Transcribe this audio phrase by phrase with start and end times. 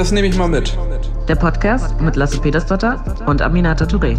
[0.00, 0.72] Das nehme ich mal mit.
[1.28, 4.18] Der Podcast mit Lasse Petersdotter und Aminata Touré.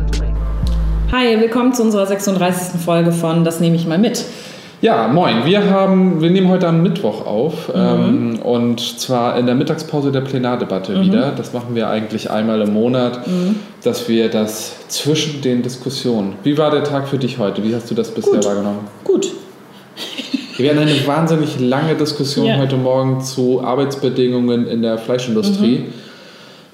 [1.11, 2.79] Hi, willkommen zu unserer 36.
[2.79, 4.23] Folge von Das nehme ich mal mit.
[4.81, 5.43] Ja, moin.
[5.43, 7.73] Wir haben, wir nehmen heute am Mittwoch auf mhm.
[7.75, 11.01] ähm, und zwar in der Mittagspause der Plenardebatte mhm.
[11.01, 11.31] wieder.
[11.31, 13.55] Das machen wir eigentlich einmal im Monat, mhm.
[13.83, 16.35] dass wir das zwischen den Diskussionen.
[16.43, 17.63] Wie war der Tag für dich heute?
[17.63, 18.45] Wie hast du das bisher Gut.
[18.45, 18.81] wahrgenommen?
[19.03, 19.30] Gut.
[20.61, 22.57] Wir hatten eine wahnsinnig lange Diskussion ja.
[22.57, 25.85] heute Morgen zu Arbeitsbedingungen in der Fleischindustrie, mhm.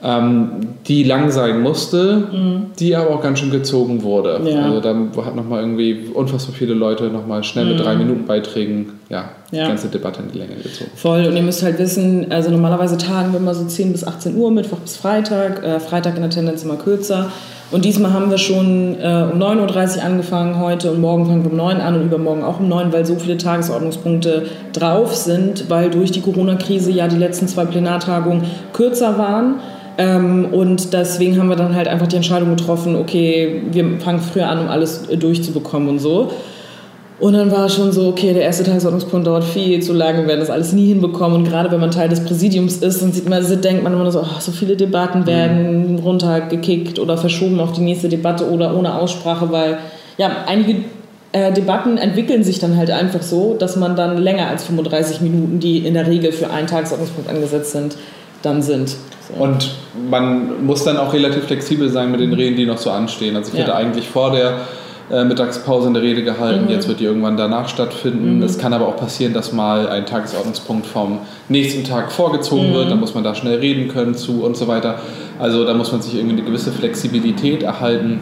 [0.04, 0.50] ähm,
[0.88, 2.66] die lang sein musste, mhm.
[2.80, 4.42] die aber auch ganz schön gezogen wurde.
[4.44, 4.66] Ja.
[4.66, 7.82] Also da hat nochmal irgendwie unfassbar viele Leute nochmal schnell mit mhm.
[7.82, 10.92] drei Minuten Beiträgen ja, ja, die ganze Debatte in die Länge gezogen.
[10.96, 14.36] Voll, und ihr müsst halt wissen, also normalerweise tagen wir immer so 10 bis 18
[14.36, 17.32] Uhr, Mittwoch bis Freitag, äh, Freitag in der Tendenz immer kürzer.
[17.70, 21.52] Und diesmal haben wir schon äh, um 9.30 Uhr angefangen heute und morgen fangen wir
[21.52, 25.14] um 9 Uhr an und übermorgen auch um 9 Uhr, weil so viele Tagesordnungspunkte drauf
[25.16, 29.56] sind, weil durch die Corona-Krise ja die letzten zwei Plenartagungen kürzer waren.
[29.98, 34.48] Ähm, und deswegen haben wir dann halt einfach die Entscheidung getroffen, okay, wir fangen früher
[34.48, 36.32] an, um alles durchzubekommen und so.
[37.20, 40.40] Und dann war schon so, okay, der erste Tagesordnungspunkt dauert viel zu lange, wir werden
[40.40, 41.38] das alles nie hinbekommen.
[41.38, 44.12] Und gerade wenn man Teil des Präsidiums ist, dann sieht man, also denkt man immer
[44.12, 46.00] so, oh, so viele Debatten werden mhm.
[46.00, 49.80] runtergekickt oder verschoben auf die nächste Debatte oder ohne Aussprache, weil
[50.20, 50.84] ja, einige
[51.32, 55.60] äh, Debatten entwickeln sich dann halt einfach so, dass man dann länger als 35 Minuten,
[55.60, 57.98] die in der Regel für einen Tagesordnungspunkt angesetzt sind,
[58.44, 58.90] dann sind.
[58.90, 59.44] So.
[59.44, 59.72] Und
[60.10, 63.36] man muss dann auch relativ flexibel sein mit den Reden, die noch so anstehen.
[63.36, 63.66] Also ich ja.
[63.66, 64.62] hätte eigentlich vor der
[65.10, 66.66] äh, Mittagspause eine Rede gehalten.
[66.66, 66.72] Mhm.
[66.72, 68.38] Jetzt wird die irgendwann danach stattfinden.
[68.38, 68.44] Mhm.
[68.44, 72.74] Es kann aber auch passieren, dass mal ein Tagesordnungspunkt vom nächsten Tag vorgezogen mhm.
[72.74, 72.92] wird.
[72.92, 74.96] Dann muss man da schnell reden können zu und so weiter.
[75.40, 78.20] Also da muss man sich irgendwie eine gewisse Flexibilität erhalten.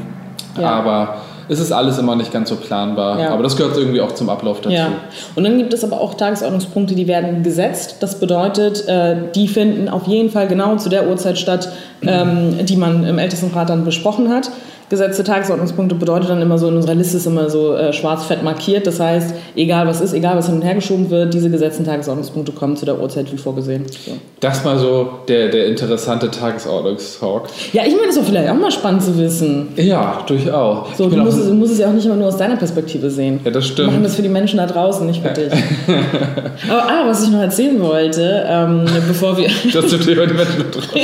[0.59, 0.69] Ja.
[0.69, 3.20] Aber es ist alles immer nicht ganz so planbar.
[3.20, 3.30] Ja.
[3.31, 4.75] Aber das gehört irgendwie auch zum Ablauf dazu.
[4.75, 4.89] Ja.
[5.36, 7.97] Und dann gibt es aber auch Tagesordnungspunkte, die werden gesetzt.
[7.99, 11.70] Das bedeutet, äh, die finden auf jeden Fall genau zu der Uhrzeit statt,
[12.03, 14.52] ähm, die man im Ältestenrat dann besprochen hat
[14.89, 18.85] gesetzte Tagesordnungspunkte bedeutet dann immer so, in unserer Liste ist immer so äh, schwarz-fett markiert.
[18.87, 22.51] Das heißt, egal was ist, egal was hin und her geschoben wird, diese gesetzten Tagesordnungspunkte
[22.51, 23.85] kommen zu der Uhrzeit wie vorgesehen.
[23.87, 24.11] So.
[24.39, 27.43] Das mal so der, der interessante Tagesordnungstalk.
[27.73, 29.69] Ja, ich meine, das ist auch vielleicht auch mal spannend zu wissen.
[29.75, 30.97] Ja, durchaus.
[30.97, 33.39] So, du musst, es, musst es ja auch nicht immer nur aus deiner Perspektive sehen.
[33.43, 33.87] Ja, das stimmt.
[33.87, 35.52] Wir machen das für die Menschen da draußen, nicht für dich.
[36.69, 39.47] Aber ah, was ich noch erzählen wollte, ähm, bevor wir...
[39.73, 40.99] das dir die Menschen da draußen.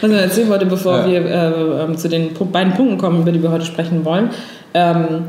[0.00, 1.06] was ich noch erzählen wollte, bevor ja.
[1.06, 4.30] wir äh, ähm, zu den beiden Punkten Punkten kommen, über die wir heute sprechen wollen.
[4.72, 5.24] Ähm,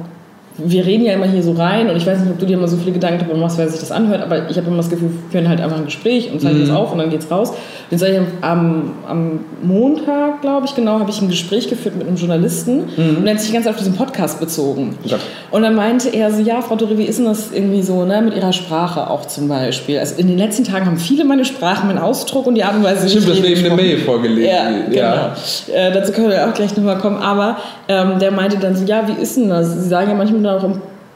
[0.65, 2.67] wir reden ja immer hier so rein und ich weiß nicht, ob du dir immer
[2.67, 5.09] so viele Gedanken darüber machst, wer sich das anhört, aber ich habe immer das Gefühl,
[5.09, 6.67] wir führen halt einfach ein Gespräch und zeichnen mhm.
[6.67, 7.51] das auf und dann geht's raus.
[7.51, 12.07] Und jetzt ich am, am Montag, glaube ich, genau, habe ich ein Gespräch geführt mit
[12.07, 13.17] einem Journalisten mhm.
[13.17, 14.97] und der hat sich ganz auf diesen Podcast bezogen.
[15.05, 15.17] Ja.
[15.51, 18.21] Und dann meinte er so, ja, Frau Dore, wie ist denn das irgendwie so, ne,
[18.21, 19.99] mit Ihrer Sprache auch zum Beispiel?
[19.99, 22.83] Also in den letzten Tagen haben viele meine Sprache, meinen Ausdruck und die Art und
[22.83, 24.47] Weise, Stimmt, das eben eine Mail vorgelegt.
[24.47, 24.99] Ja, genau.
[24.99, 25.35] Ja.
[25.73, 27.17] Äh, dazu können wir auch gleich nochmal kommen.
[27.17, 29.73] Aber ähm, der meinte dann so, ja, wie ist denn das?
[29.73, 30.69] Sie sagen ja manchmal auch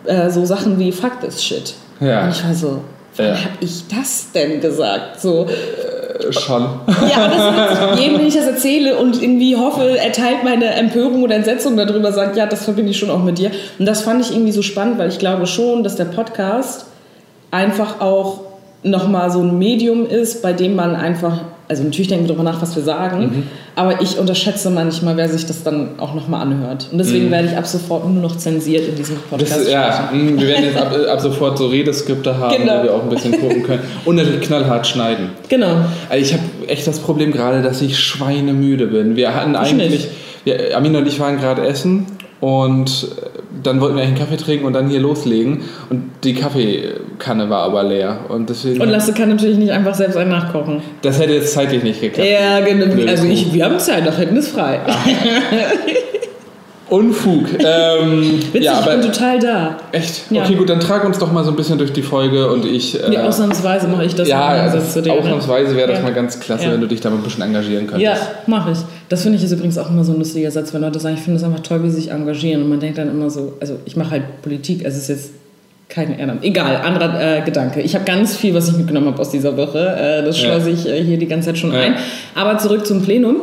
[0.05, 1.73] äh, so Sachen wie Fuck this shit.
[1.99, 2.25] Ja.
[2.25, 2.81] Und ich war so,
[3.16, 3.35] wann ja.
[3.35, 5.21] habe ich das denn gesagt?
[5.21, 5.45] So.
[5.45, 6.67] Äh, schon.
[7.09, 11.35] Ja, das jedem, wenn ich das erzähle und irgendwie hoffe, er teilt meine Empörung oder
[11.35, 13.51] Entsetzung darüber, sagt, ja, das verbinde ich schon auch mit dir.
[13.77, 16.85] Und das fand ich irgendwie so spannend, weil ich glaube schon, dass der Podcast
[17.51, 18.41] einfach auch
[18.83, 22.62] nochmal so ein Medium ist, bei dem man einfach also natürlich denken wir darüber nach,
[22.62, 23.44] was wir sagen, mhm.
[23.75, 26.90] aber ich unterschätze manchmal, wer sich das dann auch nochmal anhört.
[26.91, 27.31] Und deswegen mhm.
[27.31, 29.62] werde ich ab sofort nur noch zensiert in diesem Podcast.
[29.62, 32.79] Das, ja, mh, wir werden jetzt ab, ab, sofort so Redeskripte haben, genau.
[32.79, 33.84] wo wir auch ein bisschen gucken können.
[34.03, 35.29] Und natürlich knallhart schneiden.
[35.47, 35.85] Genau.
[36.09, 39.16] Also ich habe echt das Problem gerade, dass ich schweinemüde bin.
[39.16, 40.09] Wir hatten eigentlich,
[40.44, 42.07] wir, Amin und ich waren gerade essen
[42.41, 43.07] und
[43.63, 45.62] dann wollten wir einen Kaffee trinken und dann hier loslegen.
[45.90, 48.19] Und die Kaffeekanne war aber leer.
[48.29, 50.81] Und, deswegen und Lasse kann natürlich nicht einfach selbst einen nachkochen.
[51.01, 52.28] Das hätte jetzt zeitlich nicht geklappt.
[52.29, 53.09] Ja, genau.
[53.09, 54.79] Also ich, wir haben Zeit, nach hinten ist frei.
[56.94, 57.47] Unfug.
[57.59, 59.78] Ähm, Witzig, ja, aber, ich bin total da.
[59.91, 60.30] Echt?
[60.30, 60.44] Ja.
[60.44, 63.01] Okay, gut, dann trag uns doch mal so ein bisschen durch die Folge und ich.
[63.01, 64.27] Äh, nee, ausnahmsweise mache ich das.
[64.27, 65.12] Ja, also ne?
[65.12, 66.04] ausnahmsweise wäre das ja.
[66.04, 66.71] mal ganz klasse, ja.
[66.71, 68.04] wenn du dich da mal ein bisschen engagieren könntest.
[68.04, 68.77] Ja, mache ich.
[69.13, 71.21] Das finde ich ist übrigens auch immer so ein lustiger Satz, wenn Leute sagen, ich
[71.21, 72.63] finde es einfach toll, wie sie sich engagieren.
[72.63, 75.30] Und man denkt dann immer so, also ich mache halt Politik, es ist jetzt
[75.88, 76.44] kein Ehrenamt.
[76.44, 77.81] Egal, anderer äh, Gedanke.
[77.81, 79.77] Ich habe ganz viel, was ich mitgenommen habe aus dieser Woche.
[79.77, 81.94] Äh, das schleuse ich äh, hier die ganze Zeit schon ein.
[82.33, 83.36] Aber zurück zum Plenum.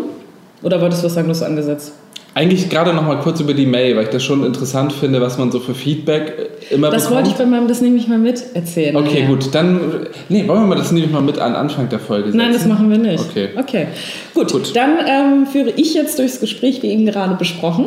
[0.64, 1.92] Oder wolltest du was sagen, du hast angesetzt?
[2.32, 5.36] Eigentlich gerade noch mal kurz über die Mail, weil ich das schon interessant finde, was
[5.36, 7.16] man so für Feedback äh, immer das bekommt.
[7.16, 8.96] wollte ich bei meinem, das nehme ich mal mit erzählen.
[8.96, 9.26] Okay, ja.
[9.26, 12.26] gut, dann, nee, wollen wir mal das nehme ich mal mit an Anfang der Folge
[12.26, 12.36] setzen?
[12.38, 13.24] Nein, das machen wir nicht.
[13.30, 13.48] Okay.
[13.56, 13.86] Okay,
[14.32, 14.76] gut, gut.
[14.76, 17.86] dann ähm, führe ich jetzt durchs Gespräch, wie eben gerade besprochen.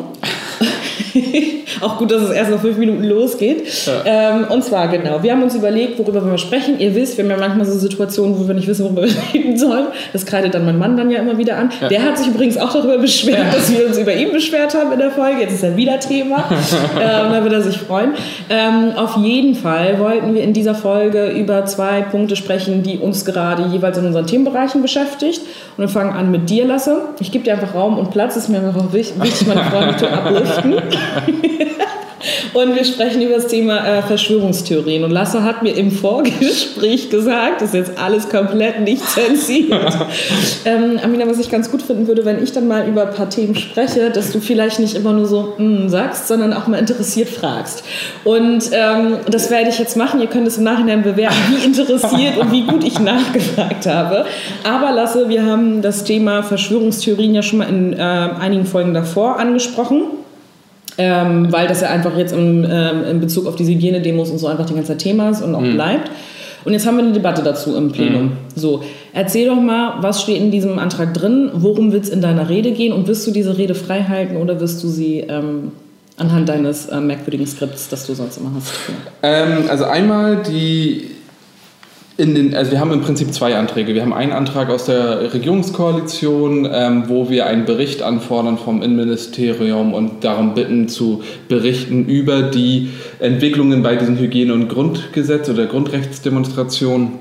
[1.81, 3.63] Auch gut, dass es erst nach fünf Minuten losgeht.
[3.85, 3.93] Ja.
[4.05, 6.79] Ähm, und zwar, genau, wir haben uns überlegt, worüber wir sprechen.
[6.79, 9.57] Ihr wisst, wir haben ja manchmal so Situationen, wo wir nicht wissen, worüber wir reden
[9.57, 9.87] sollen.
[10.11, 11.71] Das kreidet dann mein Mann dann ja immer wieder an.
[11.81, 11.87] Ja.
[11.89, 13.51] Der hat sich übrigens auch darüber beschwert, ja.
[13.51, 15.41] dass wir uns über ihn beschwert haben in der Folge.
[15.41, 16.45] Jetzt ist er wieder Thema.
[16.95, 18.13] ähm, da wird er sich freuen.
[18.49, 23.25] Ähm, auf jeden Fall wollten wir in dieser Folge über zwei Punkte sprechen, die uns
[23.25, 25.41] gerade jeweils in unseren Themenbereichen beschäftigt.
[25.77, 27.01] Und wir fangen an mit dir, Lasse.
[27.19, 28.35] Ich gebe dir einfach Raum und Platz.
[28.35, 30.75] Ist mir einfach wichtig, meine Freunde zu upliften.
[32.53, 35.03] Und wir sprechen über das Thema äh, Verschwörungstheorien.
[35.03, 39.73] Und Lasse hat mir im Vorgespräch gesagt, das ist jetzt alles komplett nicht zensiert.
[40.65, 43.29] ähm, Amina, was ich ganz gut finden würde, wenn ich dann mal über ein paar
[43.29, 47.29] Themen spreche, dass du vielleicht nicht immer nur so mm, sagst, sondern auch mal interessiert
[47.29, 47.83] fragst.
[48.23, 50.21] Und ähm, das werde ich jetzt machen.
[50.21, 54.25] Ihr könnt es im Nachhinein bewerten, wie interessiert und wie gut ich nachgefragt habe.
[54.63, 59.39] Aber Lasse, wir haben das Thema Verschwörungstheorien ja schon mal in äh, einigen Folgen davor
[59.39, 60.22] angesprochen.
[60.97, 64.47] Ähm, weil das ja einfach jetzt im, ähm, in Bezug auf diese Hygienedemos und so
[64.47, 65.73] einfach die ganze Thema ist und auch mhm.
[65.73, 66.11] bleibt.
[66.65, 68.23] Und jetzt haben wir eine Debatte dazu im Plenum.
[68.25, 68.31] Mhm.
[68.55, 71.51] So, erzähl doch mal, was steht in diesem Antrag drin?
[71.53, 72.93] Worum wird es in deiner Rede gehen?
[72.93, 75.71] Und wirst du diese Rede frei halten oder wirst du sie ähm,
[76.17, 78.71] anhand deines äh, merkwürdigen Skripts, das du sonst immer hast?
[79.23, 81.07] Ähm, also einmal die
[82.15, 83.95] in den, also wir haben im Prinzip zwei Anträge.
[83.95, 89.93] Wir haben einen Antrag aus der Regierungskoalition, ähm, wo wir einen Bericht anfordern vom Innenministerium
[89.93, 92.89] und darum bitten zu berichten über die
[93.19, 97.13] Entwicklungen bei diesen Hygiene- und Grundgesetz oder Grundrechtsdemonstrationen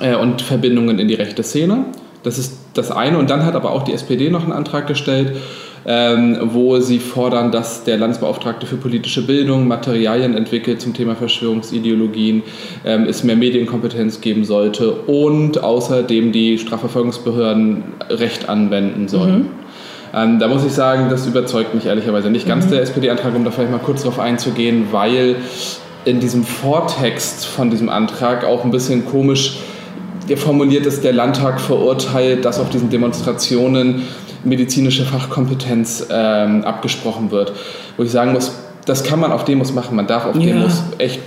[0.00, 1.84] äh, und Verbindungen in die rechte Szene.
[2.22, 3.18] Das ist das eine.
[3.18, 5.36] Und dann hat aber auch die SPD noch einen Antrag gestellt,
[5.86, 12.42] ähm, wo sie fordern, dass der Landesbeauftragte für politische Bildung Materialien entwickelt zum Thema Verschwörungsideologien,
[12.84, 19.38] ähm, es mehr Medienkompetenz geben sollte und außerdem die Strafverfolgungsbehörden Recht anwenden sollen.
[19.38, 19.50] Mhm.
[20.12, 22.70] Ähm, da muss ich sagen, das überzeugt mich ehrlicherweise nicht ganz mhm.
[22.70, 25.36] der SPD-Antrag, um da vielleicht mal kurz drauf einzugehen, weil
[26.04, 29.58] in diesem Vortext von diesem Antrag auch ein bisschen komisch
[30.36, 34.02] formuliert ist, der Landtag verurteilt, dass auf diesen Demonstrationen
[34.44, 37.52] medizinische Fachkompetenz ähm, abgesprochen wird.
[37.96, 38.52] Wo ich sagen muss,
[38.86, 39.96] das kann man auf Demos machen.
[39.96, 40.54] Man darf auf ja.
[40.54, 41.20] Demos echt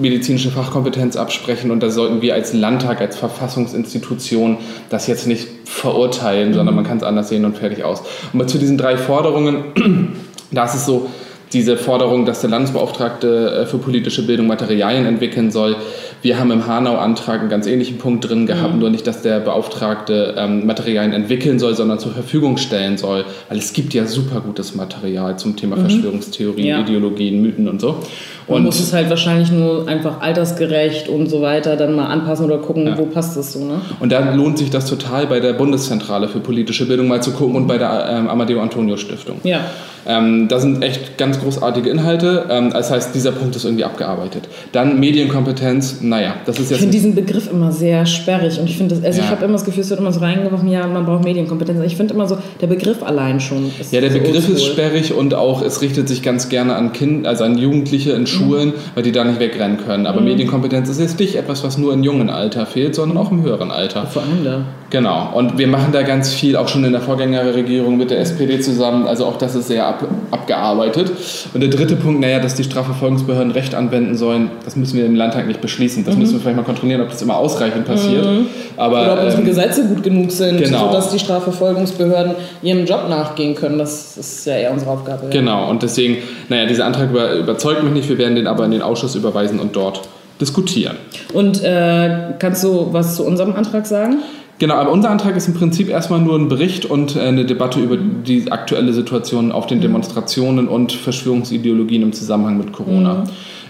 [0.00, 4.58] medizinische Fachkompetenz absprechen und da sollten wir als Landtag, als Verfassungsinstitution
[4.90, 6.54] das jetzt nicht verurteilen, mhm.
[6.54, 8.02] sondern man kann es anders sehen und fertig aus.
[8.32, 10.16] Und zu diesen drei Forderungen,
[10.52, 11.08] da ist es so,
[11.52, 15.76] diese Forderung, dass der Landesbeauftragte äh, für politische Bildung Materialien entwickeln soll.
[16.20, 18.80] Wir haben im Hanau-Antrag einen ganz ähnlichen Punkt drin gehabt, mhm.
[18.80, 23.24] nur nicht, dass der Beauftragte ähm, Materialien entwickeln soll, sondern zur Verfügung stellen soll.
[23.48, 25.80] Weil es gibt ja super gutes Material zum Thema mhm.
[25.82, 26.80] Verschwörungstheorien, ja.
[26.80, 28.02] Ideologien, Mythen und so.
[28.48, 32.58] Man muss es halt wahrscheinlich nur einfach altersgerecht und so weiter dann mal anpassen oder
[32.58, 32.96] gucken, ja.
[32.96, 33.64] wo passt es so.
[33.64, 33.80] Ne?
[34.00, 37.56] Und da lohnt sich das total bei der Bundeszentrale für politische Bildung mal zu gucken
[37.56, 39.36] und bei der ähm, Amadeo Antonio Stiftung.
[39.44, 39.60] Ja.
[40.08, 42.46] Ähm, da sind echt ganz großartige Inhalte.
[42.48, 44.48] Ähm, das heißt, dieser Punkt ist irgendwie abgearbeitet.
[44.72, 46.72] Dann Medienkompetenz, naja, das ist jetzt.
[46.72, 49.24] Ich finde diesen Begriff immer sehr sperrig und ich finde, also ja.
[49.24, 51.80] ich habe immer das Gefühl, es wird immer so reingeworfen, ja, man braucht Medienkompetenz.
[51.84, 55.34] Ich finde immer so, der Begriff allein schon Ja, der so Begriff ist sperrig und
[55.34, 58.74] auch, es richtet sich ganz gerne an Kinder, also an Jugendliche in Schulen, mhm.
[58.94, 60.06] weil die da nicht wegrennen können.
[60.06, 60.26] Aber mhm.
[60.26, 63.70] Medienkompetenz ist jetzt nicht etwas, was nur im jungen Alter fehlt, sondern auch im höheren
[63.70, 64.06] Alter.
[64.06, 64.64] Vor allem da.
[64.90, 65.30] Genau.
[65.34, 69.06] Und wir machen da ganz viel, auch schon in der Vorgängerregierung mit der SPD zusammen.
[69.06, 71.12] Also auch das ist sehr ab, abgearbeitet.
[71.52, 75.14] Und der dritte Punkt, naja, dass die Strafverfolgungsbehörden Recht anwenden sollen, das müssen wir im
[75.14, 76.04] Landtag nicht beschließen.
[76.06, 76.22] Das mhm.
[76.22, 78.24] müssen wir vielleicht mal kontrollieren, ob das immer ausreichend passiert.
[78.24, 78.46] Mhm.
[78.78, 80.86] Aber, Oder ob unsere ähm, Gesetze gut genug sind, genau.
[80.86, 83.78] sodass die Strafverfolgungsbehörden ihrem Job nachgehen können.
[83.78, 85.26] Das ist ja eher unsere Aufgabe.
[85.26, 85.30] Ja.
[85.30, 85.68] Genau.
[85.68, 88.08] Und deswegen, naja, dieser Antrag über, überzeugt mich nicht.
[88.08, 90.08] Wir werden den aber in den Ausschuss überweisen und dort
[90.40, 90.96] diskutieren.
[91.32, 94.18] Und äh, kannst du was zu unserem Antrag sagen?
[94.58, 97.80] Genau, aber unser Antrag ist im Prinzip erstmal nur ein Bericht und äh, eine Debatte
[97.80, 99.78] über die aktuelle Situation auf den.
[99.80, 103.14] Demonstrationen und Verschwörungsideologien im Zusammenhang mit Corona.
[103.14, 103.24] Mhm.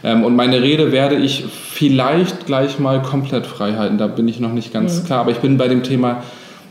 [0.05, 4.41] Ähm, und meine Rede werde ich vielleicht gleich mal komplett frei halten, da bin ich
[4.41, 5.07] noch nicht ganz mhm.
[5.07, 6.23] klar, aber ich bin bei dem Thema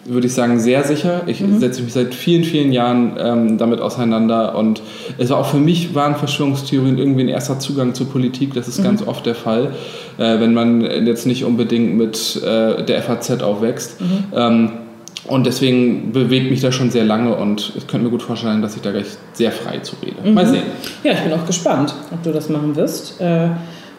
[0.07, 1.23] würde ich sagen, sehr sicher.
[1.27, 1.59] Ich mhm.
[1.59, 4.81] setze mich seit vielen, vielen Jahren ähm, damit auseinander und
[5.17, 8.53] es war auch für mich, waren Verschwörungstheorien irgendwie ein erster Zugang zur Politik.
[8.53, 8.83] Das ist mhm.
[8.83, 9.73] ganz oft der Fall,
[10.17, 13.99] äh, wenn man jetzt nicht unbedingt mit äh, der FAZ aufwächst.
[14.01, 14.23] Mhm.
[14.33, 14.71] Ähm,
[15.27, 18.77] und deswegen bewegt mich das schon sehr lange und ich könnte mir gut vorstellen, dass
[18.77, 20.31] ich da gleich sehr frei zu rede.
[20.31, 20.49] Mal mhm.
[20.49, 20.63] sehen.
[21.03, 23.19] Ja, ich bin auch gespannt, ob du das machen wirst.
[23.19, 23.49] Äh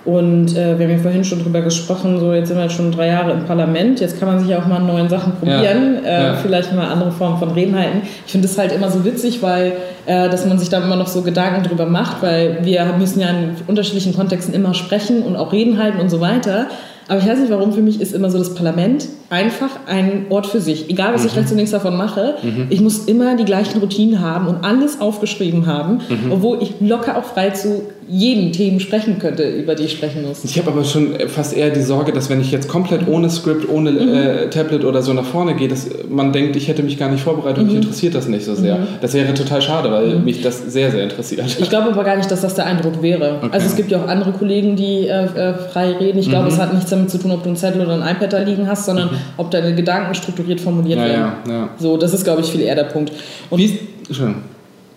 [0.05, 3.09] und äh, wir haben ja vorhin schon drüber gesprochen, so jetzt sind wir schon drei
[3.09, 6.23] Jahre im Parlament, jetzt kann man sich ja auch mal neuen Sachen probieren, ja, äh,
[6.25, 6.35] ja.
[6.35, 8.03] vielleicht mal andere Formen von Reden halten.
[8.25, 9.73] Ich finde es halt immer so witzig, weil
[10.07, 13.29] äh, dass man sich da immer noch so Gedanken drüber macht, weil wir müssen ja
[13.29, 16.69] in unterschiedlichen Kontexten immer sprechen und auch Reden halten und so weiter.
[17.09, 20.47] Aber ich weiß nicht, warum für mich ist immer so das Parlament einfach ein Ort
[20.47, 20.91] für sich.
[20.91, 22.35] Egal, was ich rechts und links davon mache,
[22.69, 27.25] ich muss immer die gleichen Routinen haben und alles aufgeschrieben haben, obwohl ich locker auch
[27.25, 30.43] frei zu jeden Themen sprechen könnte, über die ich sprechen muss.
[30.45, 33.69] Ich habe aber schon fast eher die Sorge, dass wenn ich jetzt komplett ohne Skript,
[33.69, 37.11] ohne äh, Tablet oder so nach vorne gehe, dass man denkt, ich hätte mich gar
[37.11, 38.79] nicht vorbereitet und mich interessiert das nicht so sehr.
[39.01, 41.45] Das wäre total schade, weil mich das sehr, sehr interessiert.
[41.61, 43.37] Ich glaube aber gar nicht, dass das der Eindruck wäre.
[43.43, 43.49] Okay.
[43.53, 46.19] Also es gibt ja auch andere Kollegen, die äh, äh, frei reden.
[46.19, 48.33] Ich glaube, es hat nichts damit zu tun, ob du einen Zettel oder ein iPad
[48.33, 51.33] da liegen hast, sondern ob deine Gedanken strukturiert formuliert Ja, werden.
[51.47, 51.69] ja, ja.
[51.79, 53.13] So, das ist, glaube ich, viel eher der Punkt.
[53.51, 53.79] Und, Wie, schön.
[54.09, 54.43] Entschuldigung,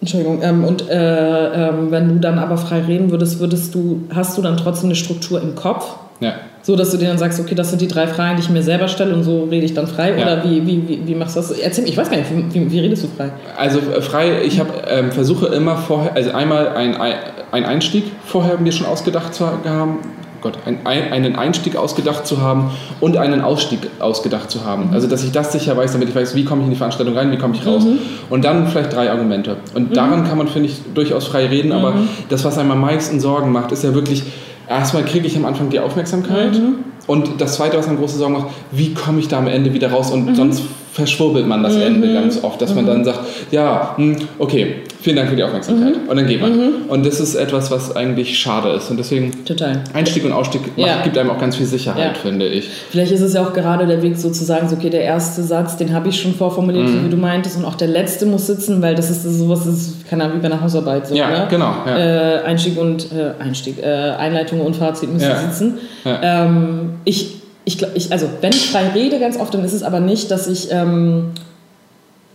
[0.03, 4.41] ähm, und äh, ähm, wenn du dann aber frei reden würdest, würdest du, hast du
[4.41, 5.95] dann trotzdem eine Struktur im Kopf?
[6.19, 6.33] Ja.
[6.63, 8.61] So, dass du dir dann sagst, okay, das sind die drei Fragen, die ich mir
[8.61, 10.15] selber stelle und so rede ich dann frei?
[10.15, 10.23] Ja.
[10.23, 11.51] Oder wie, wie, wie, wie machst du das?
[11.51, 13.31] Erzähl mir, ich weiß gar nicht, wie, wie, wie redest du frei?
[13.57, 18.57] Also äh, frei, ich habe ähm, versuche immer vorher, also einmal ein, ein Einstieg vorher
[18.59, 19.97] mir schon ausgedacht zu haben,
[20.41, 24.89] Gott, ein, ein, einen Einstieg ausgedacht zu haben und einen Ausstieg ausgedacht zu haben.
[24.91, 27.15] Also dass ich das sicher weiß, damit ich weiß, wie komme ich in die Veranstaltung
[27.15, 27.83] rein, wie komme ich raus.
[28.29, 29.57] Und dann vielleicht drei Argumente.
[29.73, 31.93] Und daran kann man, finde ich, durchaus frei reden, aber
[32.29, 34.23] das, was einem am meisten Sorgen macht, ist ja wirklich,
[34.67, 36.59] erstmal kriege ich am Anfang die Aufmerksamkeit
[37.07, 39.91] und das Zweite, was einem große Sorgen macht, wie komme ich da am Ende wieder
[39.91, 40.11] raus?
[40.11, 43.19] Und sonst verschwurbelt man das Ende ganz oft, dass man dann sagt,
[43.51, 46.73] ja, hm, okay, vielen Dank für die Aufmerksamkeit und dann geht man.
[46.87, 49.83] Und das ist etwas, was eigentlich schade ist und deswegen Total.
[49.93, 51.01] Einstieg und Ausstieg macht, Ja.
[51.03, 52.21] gibt einem auch ganz viel Sicherheit, Ja.
[52.21, 52.69] finde ich.
[52.91, 55.93] Vielleicht ist es ja auch gerade der Weg sozusagen, so, okay, der erste Satz, den
[55.93, 57.05] habe ich schon vorformuliert, Mhm.
[57.05, 60.07] wie du meintest, und auch der letzte muss sitzen, weil das ist sowas, das ist,
[60.09, 61.07] keine Ahnung, wie bei einer Hausarbeit.
[61.07, 61.47] So, Ja, ne?
[61.49, 61.97] genau, ja.
[61.97, 65.73] Äh, Einstieg und äh, Einstieg, äh, Einleitung und Fazit müssen sitzen.
[66.05, 70.31] Ähm, ich, ich, also wenn ich frei rede, ganz oft, dann ist es aber nicht,
[70.31, 71.31] dass ich, ähm,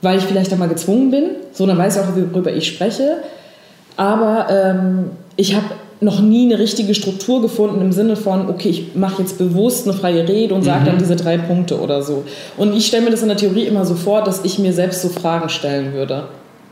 [0.02, 3.18] weil ich vielleicht einmal gezwungen bin, so dann weiß ich auch, worüber ich spreche.
[3.96, 5.66] Aber ähm, ich habe
[6.00, 9.96] noch nie eine richtige Struktur gefunden im Sinne von, okay, ich mache jetzt bewusst eine
[9.96, 12.24] freie Rede und sage dann diese drei Punkte oder so.
[12.58, 15.00] Und ich stelle mir das in der Theorie immer so vor, dass ich mir selbst
[15.00, 16.24] so Fragen stellen würde.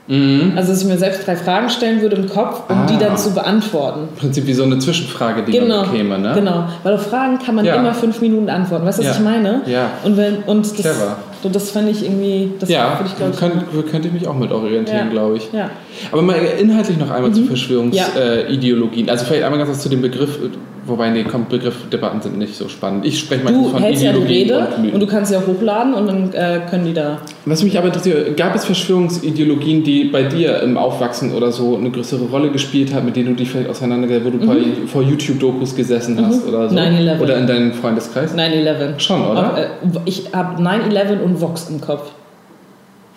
[0.07, 2.87] Also, dass ich mir selbst drei Fragen stellen würde im Kopf, um Ah.
[2.87, 4.01] die dann zu beantworten.
[4.11, 6.33] Im Prinzip wie so eine Zwischenfrage, die Genau, man bekäme, ne?
[6.35, 6.65] genau.
[6.83, 7.77] Weil auf Fragen kann man Ja.
[7.77, 8.85] immer fünf Minuten antworten.
[8.85, 9.15] Weißt du, was Ja.
[9.17, 9.63] ich meine?
[9.65, 9.93] Ja.
[10.05, 11.17] Und, wenn, und das, Clever.
[11.45, 14.51] So, das fand ich irgendwie, das Ja, ich, ich, könnt, könnte ich mich auch mit
[14.51, 15.11] orientieren, Ja.
[15.13, 15.53] glaube ich.
[15.53, 15.69] Ja.
[16.11, 17.47] Aber mal inhaltlich noch einmal zu Ja.
[17.49, 19.11] Verschwörungsideologien.
[19.11, 20.39] Also vielleicht einmal ganz was zu dem Begriff,
[20.87, 23.05] wobei, nee, komm, Begriffdebatten sind nicht so spannend.
[23.05, 25.95] Ich spreche mal von hältst ja Ideologien Rede und und du kannst sie auch hochladen
[25.95, 27.19] und dann äh, können die da.
[27.47, 31.91] Was mich aber interessiert, gab es Verschwörungsideologien, die bei dir im Aufwachsen oder so eine
[31.91, 35.75] größere Rolle gespielt haben, mit denen du dich vielleicht auseinandergesetzt, wo du bei, vor YouTube-Dokus
[35.75, 36.77] gesessen hast oder so?
[36.77, 37.21] 9/11.
[37.21, 38.35] Oder in deinem Freundeskreis?
[38.35, 38.99] 9-11.
[38.99, 39.53] Schon, oder?
[39.53, 39.67] Auf, äh,
[40.05, 42.11] ich habe 9-11 und Vox im Kopf.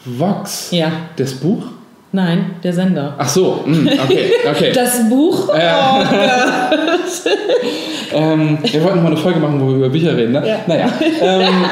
[0.05, 0.71] Vox?
[0.71, 0.91] Ja.
[1.17, 1.63] Das Buch?
[2.17, 3.13] Nein, der Sender.
[3.15, 4.71] Ach so, mm, okay, okay.
[4.73, 5.55] Das Buch?
[5.55, 5.99] Ja.
[6.01, 7.37] Oh Gott.
[8.13, 10.41] Ähm, wir wollten mal eine Folge machen, wo wir über Bücher reden, ne?
[10.47, 10.59] Ja.
[10.65, 10.87] Naja.
[11.21, 11.65] Ähm,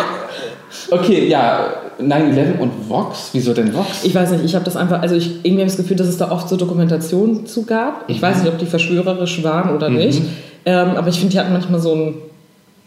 [0.92, 1.68] okay, ja.
[1.98, 3.30] 9-11 und Vox?
[3.32, 4.04] Wieso denn Vox?
[4.04, 6.08] Ich weiß nicht, ich habe das einfach, also ich irgendwie habe ich das Gefühl, dass
[6.08, 8.04] es da oft so Dokumentationen zu gab.
[8.10, 10.22] Ich weiß nicht, ob die verschwörerisch waren oder nicht.
[10.66, 12.16] Ähm, aber ich finde, die hatten manchmal so einen,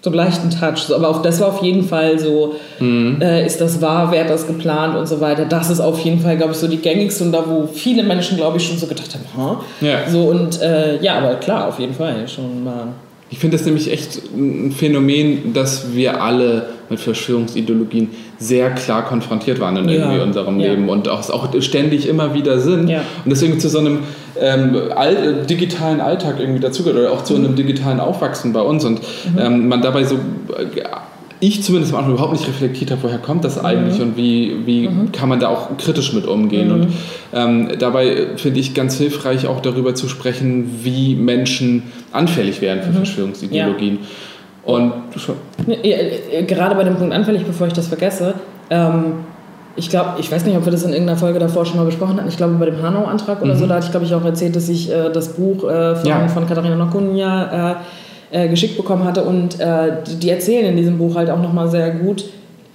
[0.01, 0.79] so einen leichten Touch.
[0.79, 4.31] So, aber auch das war auf jeden Fall so, äh, ist das wahr, wer hat
[4.31, 5.45] das geplant und so weiter.
[5.45, 8.37] Das ist auf jeden Fall, glaube ich, so die gängigste und da, wo viele Menschen,
[8.37, 9.61] glaube ich, schon so gedacht haben, ha?
[9.81, 10.09] Ja.
[10.09, 12.89] So und äh, ja, aber klar, auf jeden Fall schon mal.
[13.31, 19.61] Ich finde das nämlich echt ein Phänomen, dass wir alle mit Verschwörungsideologien sehr klar konfrontiert
[19.61, 20.71] waren in Ja, irgendwie unserem ja.
[20.71, 22.89] Leben und auch, auch ständig immer wieder sind.
[22.89, 23.01] Ja.
[23.25, 24.01] Und deswegen zu so einem
[24.41, 27.25] ähm, all, äh, digitalen Alltag irgendwie dazugehört oder auch Mhm.
[27.27, 29.01] zu einem digitalen Aufwachsen bei uns und
[29.39, 30.19] ähm, man dabei so, äh,
[31.41, 33.43] ich zumindest am Anfang überhaupt nicht reflektiert habe, woher kommt Mhm.
[33.43, 36.69] das eigentlich und wie, wie kann man da auch kritisch mit umgehen.
[36.69, 36.75] Mhm.
[36.75, 36.89] Und
[37.33, 42.93] ähm, dabei finde ich ganz hilfreich auch darüber zu sprechen, wie Menschen anfällig werden für
[42.93, 43.99] Verschwörungsideologien.
[44.65, 45.48] Und schon, Ja, äh,
[46.47, 48.35] Gerade bei dem Punkt anfällig, bevor ich das vergesse,
[48.71, 49.25] ähm,
[49.77, 52.17] ich glaube, ich weiß nicht, ob wir das in irgendeiner Folge davor schon mal besprochen
[52.17, 52.29] hatten.
[52.29, 54.69] Ich glaube, bei dem Hanau-Antrag oder so, da hatte ich, glaube ich, auch erzählt, dass
[54.69, 56.27] ich äh, das Buch äh, von, Ja.
[56.29, 57.77] von Katharina Nokunja
[58.33, 59.23] äh, äh, geschickt bekommen hatte.
[59.23, 62.25] Und äh, die, die erzählen in diesem Buch halt auch nochmal sehr gut,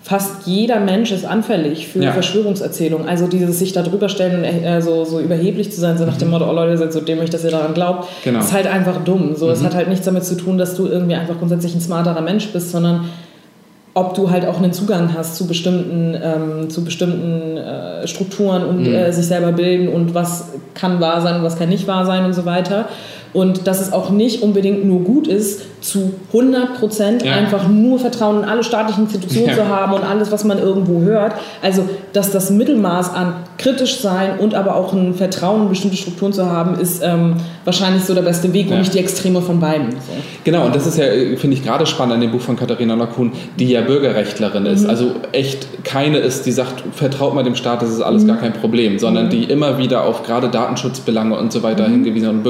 [0.06, 2.12] fast jeder Mensch ist anfällig für Ja.
[2.12, 3.08] Verschwörungserzählungen.
[3.08, 6.18] Also dieses sich da drüber stellen und äh, so, so überheblich zu sein, so nach
[6.18, 8.40] dem Motto, oh Leute, ihr seid so dämlich, dass ihr daran glaubt, Genau.
[8.40, 9.36] ist halt einfach dumm.
[9.36, 12.20] So, Es hat halt nichts damit zu tun, dass du irgendwie einfach grundsätzlich ein smarterer
[12.22, 13.06] Mensch bist, sondern
[13.96, 18.86] ob du halt auch einen Zugang hast zu bestimmten, ähm, zu bestimmten äh, Strukturen und
[18.88, 22.26] äh, sich selber bilden und was kann wahr sein und was kann nicht wahr sein
[22.26, 22.90] und so weiter.
[23.34, 27.34] Und dass es auch nicht unbedingt nur gut ist, zu 100 Prozent ja.
[27.34, 29.56] einfach nur Vertrauen in alle staatlichen Institutionen ja.
[29.56, 31.34] zu haben und alles, was man irgendwo hört.
[31.62, 36.32] Also, dass das Mittelmaß an kritisch sein und aber auch ein Vertrauen in bestimmte Strukturen
[36.32, 37.36] zu haben, ist ähm,
[37.66, 39.92] wahrscheinlich so der beste Weg und nicht die Extreme von beiden.
[39.92, 39.98] So.
[40.44, 41.06] Genau, und das ist ja,
[41.38, 44.84] finde ich, gerade spannend an dem Buch von Katharina Lackun, die ja Bürgerrechtlerin ist.
[44.84, 44.90] Mhm.
[44.90, 48.28] Also echt keine ist, die sagt, vertraut mal dem Staat, das ist alles mhm.
[48.28, 49.32] gar kein Problem, sondern mhm.
[49.32, 51.94] die immer wieder auf gerade Datenschutzbelange und so weiter mhm.
[51.94, 52.44] hingewiesen und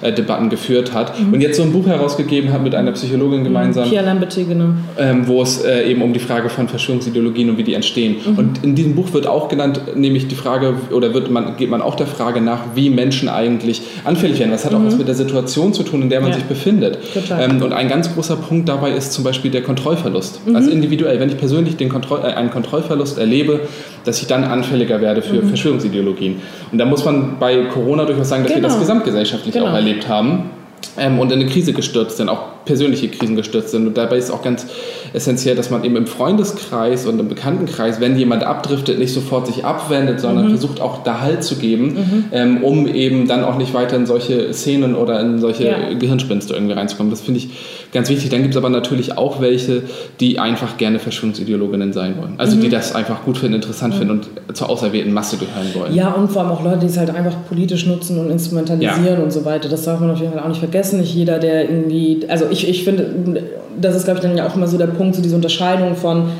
[0.00, 1.18] Bürgerrechtsdebatten geführt hat.
[1.18, 1.34] Mhm.
[1.34, 3.88] Und jetzt so ein Buch herausgegeben hat mit einer Psychologin gemeinsam.
[3.88, 4.70] Pia Lamberti, genau.
[4.98, 8.16] Ähm, wo es äh, eben um die Frage von Verschwörungsideologien und wie die entstehen.
[8.24, 8.38] Mhm.
[8.38, 11.82] Und in diesem Buch wird auch genannt, nämlich die Frage, oder wird man, geht man
[11.82, 14.50] auch der Frage nach, wie Menschen eigentlich anfällig werden.
[14.50, 16.36] Das hat auch was mit der Situation zu tun, in der man ja.
[16.36, 16.98] sich befindet.
[17.38, 20.40] Ähm, und ein ganz großer Punkt dabei ist zum Beispiel der Kontrollverlust.
[20.54, 23.60] Also individuell, wenn ich persönlich den Kontroll, äh, einen Kontrollverlust erlebe,
[24.04, 25.48] dass ich dann anfälliger werde für mhm.
[25.48, 26.36] Verschwörungsideologien.
[26.72, 28.62] Und da muss man bei Corona durchaus sagen, dass genau.
[28.62, 28.86] wir das genau.
[28.86, 29.68] gesamtgesellschaftlich genau.
[29.68, 30.50] auch erlebt haben
[30.98, 33.86] ähm, und in eine Krise gestürzt sind, auch persönliche Krisen gestürzt sind.
[33.86, 34.66] Und dabei ist auch ganz
[35.12, 39.64] essentiell, dass man eben im Freundeskreis und im Bekanntenkreis, wenn jemand abdriftet, nicht sofort sich
[39.64, 40.50] abwendet, sondern mhm.
[40.50, 42.24] versucht auch da Halt zu geben, mhm.
[42.32, 45.92] ähm, um eben dann auch nicht weiter in solche Szenen oder in solche ja.
[45.98, 47.10] Gehirnspinste irgendwie reinzukommen.
[47.10, 47.50] Das finde ich
[47.92, 48.30] ganz wichtig.
[48.30, 49.82] Dann gibt es aber natürlich auch welche,
[50.20, 52.34] die einfach gerne Verschwörungsideologinnen sein wollen.
[52.38, 52.62] Also mhm.
[52.62, 53.98] die das einfach gut finden, interessant mhm.
[53.98, 55.94] finden und zur auserwählten Masse gehören wollen.
[55.94, 59.22] Ja, und vor allem auch Leute, die es halt einfach politisch nutzen und instrumentalisieren ja.
[59.22, 59.68] und so weiter.
[59.68, 61.00] Das darf man auf jeden Fall auch nicht vergessen.
[61.00, 63.42] Nicht jeder, der irgendwie, also ich, ich finde,
[63.80, 66.30] das ist, glaube ich, dann ja auch immer so der Punkt, so diese Unterscheidung von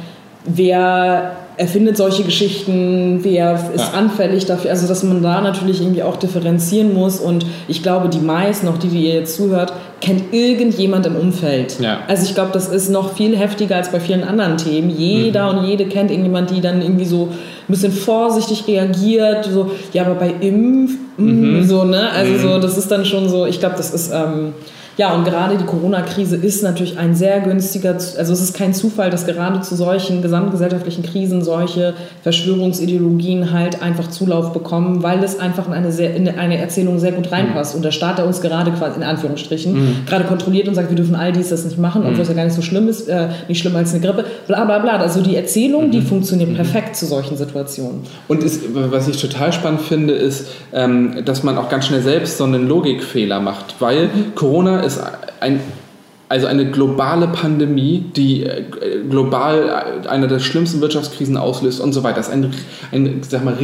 [0.45, 3.99] wer erfindet solche Geschichten, wer ist ja.
[3.99, 8.21] anfällig dafür, also dass man da natürlich irgendwie auch differenzieren muss und ich glaube, die
[8.21, 11.79] meisten, auch die, die ihr jetzt zuhört, kennt irgendjemand im Umfeld.
[11.81, 12.01] Ja.
[12.09, 14.91] Also ich glaube, das ist noch viel heftiger als bei vielen anderen Themen.
[14.91, 15.59] Jeder mhm.
[15.59, 20.15] und jede kennt irgendjemand, die dann irgendwie so ein bisschen vorsichtig reagiert, so, ja, aber
[20.15, 21.25] bei Impf, mm,
[21.59, 21.65] mhm.
[21.65, 22.39] so, ne, also mhm.
[22.39, 24.11] so, das ist dann schon so, ich glaube, das ist...
[24.13, 24.55] Ähm,
[25.01, 29.09] ja, und gerade die Corona-Krise ist natürlich ein sehr günstiger, also es ist kein Zufall,
[29.09, 35.67] dass gerade zu solchen gesamtgesellschaftlichen Krisen solche Verschwörungsideologien halt einfach Zulauf bekommen, weil es einfach
[35.69, 37.73] in eine, sehr, in eine Erzählung sehr gut reinpasst.
[37.73, 37.79] Mhm.
[37.79, 39.97] Und der Staat, der uns gerade quasi in Anführungsstrichen mhm.
[40.05, 42.21] gerade kontrolliert und sagt, wir dürfen all dies das nicht machen, obwohl mhm.
[42.21, 44.81] es ja gar nicht so schlimm ist, äh, nicht schlimmer als eine Grippe, bla bla
[44.81, 44.99] bla.
[44.99, 46.09] Also die Erzählung, die mhm.
[46.09, 46.57] funktioniert mhm.
[46.57, 48.03] perfekt zu solchen Situationen.
[48.29, 52.37] Und ist, was ich total spannend finde, ist, ähm, dass man auch ganz schnell selbst
[52.37, 54.35] so einen Logikfehler macht, weil mhm.
[54.35, 55.03] Corona ist ist
[55.41, 55.61] ein,
[56.29, 58.65] also eine globale Pandemie, die äh,
[59.09, 62.17] global eine der schlimmsten Wirtschaftskrisen auslöst und so weiter.
[62.17, 62.55] Das ist ein,
[62.93, 63.57] ein sag mal,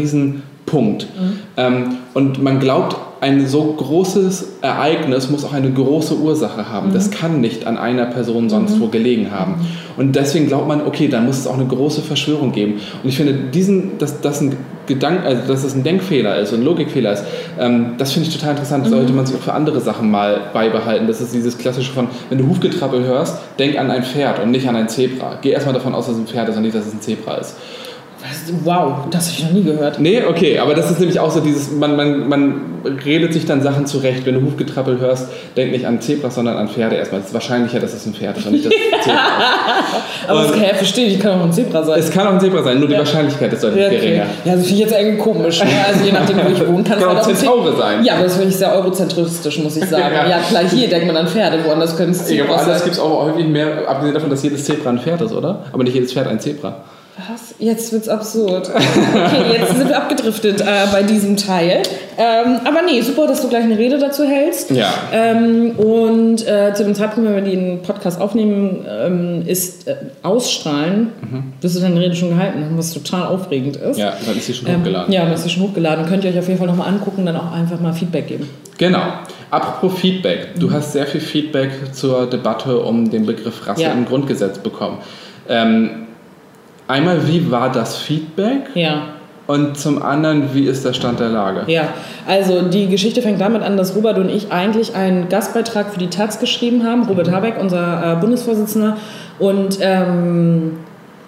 [0.67, 1.07] Riesenpunkt.
[1.19, 1.39] Mhm.
[1.57, 6.89] Ähm, und man glaubt, ein so großes Ereignis muss auch eine große Ursache haben.
[6.89, 6.93] Mhm.
[6.93, 8.81] Das kann nicht an einer Person sonst mhm.
[8.83, 9.67] wo gelegen haben.
[9.97, 12.75] Und deswegen glaubt man, okay, dann muss es auch eine große Verschwörung geben.
[13.03, 16.63] Und ich finde, diesen, dass das ein Gedank, also dass es ein Denkfehler ist, ein
[16.63, 17.25] Logikfehler ist,
[17.59, 18.85] ähm, das finde ich total interessant.
[18.85, 19.17] Das sollte mhm.
[19.17, 21.07] man sich auch für andere Sachen mal beibehalten.
[21.07, 24.69] Das ist dieses klassische von, wenn du Hufgetrappel hörst, denk an ein Pferd und nicht
[24.69, 25.39] an ein Zebra.
[25.41, 27.37] Geh erstmal davon aus, dass es ein Pferd ist und nicht, dass es ein Zebra
[27.37, 27.57] ist.
[28.65, 29.99] Wow, das habe ich noch nie gehört.
[29.99, 32.61] Nee, okay, aber das ist nämlich auch so dieses, man, man, man
[33.05, 34.27] redet sich dann Sachen zurecht.
[34.27, 37.21] Wenn du Hufgetrappel hörst, denk nicht an Zebras, sondern an Pferde erstmal.
[37.21, 38.73] Es ist wahrscheinlicher, dass es ein Pferd ist und nicht das
[39.05, 39.19] Zebra
[40.29, 41.99] aber das kann ja verstehen, ich kann auch ein Zebra sein.
[41.99, 43.01] Es kann auch ein Zebra sein, nur die ja.
[43.01, 43.97] Wahrscheinlichkeit ist deutlich ja, okay.
[43.99, 44.27] geringer.
[44.45, 45.63] Ja, das finde ich jetzt irgendwie komisch.
[45.63, 45.71] Ne?
[45.87, 48.05] Also je nachdem, wo ich wohne, kann es halt auch Zentaure sein.
[48.05, 50.15] Ja, aber das finde ich sehr eurozentristisch, muss ich sagen.
[50.15, 50.29] ja.
[50.29, 52.75] ja, klar, hier denkt man an Pferde, woanders können es Zebras sein.
[52.75, 55.65] Ja, gibt es auch häufig mehr, abgesehen davon, dass jedes Zebra ein Pferd ist, oder?
[55.73, 56.77] Aber nicht jedes Pferd ein Zebra.
[57.17, 57.55] Was?
[57.59, 58.71] Jetzt wird's absurd.
[59.17, 61.83] Okay, jetzt sind wir abgedriftet äh, bei diesem Teil.
[62.19, 64.71] Ähm, aber nee, super, dass du gleich eine Rede dazu hältst.
[64.71, 64.93] Ja.
[65.13, 71.13] Ähm, und äh, zu dem Zeitpunkt, wenn wir den Podcast aufnehmen, ähm, ist äh, Ausstrahlen,
[71.23, 71.53] mhm.
[71.61, 73.99] wirst du deine Rede schon gehalten haben, was total aufregend ist.
[73.99, 75.07] Ja, dann ist sie schon hochgeladen.
[75.07, 76.07] Ähm, ja, dann ist sie schon hochgeladen.
[76.07, 78.49] Könnt ihr euch auf jeden Fall nochmal angucken, dann auch einfach mal Feedback geben.
[78.77, 79.03] Genau.
[79.51, 80.49] Apropos Feedback.
[80.59, 80.75] Du mhm.
[80.75, 83.93] hast sehr viel Feedback zur Debatte um den Begriff Rasse ja.
[83.93, 84.99] im Grundgesetz bekommen.
[85.49, 86.06] Ähm,
[86.89, 88.71] Einmal, wie war das Feedback?
[88.75, 89.09] Ja.
[89.47, 91.63] Und zum anderen, wie ist der Stand der Lage?
[91.71, 91.89] Ja,
[92.27, 96.11] also die Geschichte fängt damit an, dass Robert und ich eigentlich einen Gastbeitrag für die
[96.11, 97.05] Taz geschrieben haben.
[97.05, 97.33] Robert mhm.
[97.33, 98.97] Habeck, unser äh, Bundesvorsitzender.
[99.39, 100.79] Und ähm,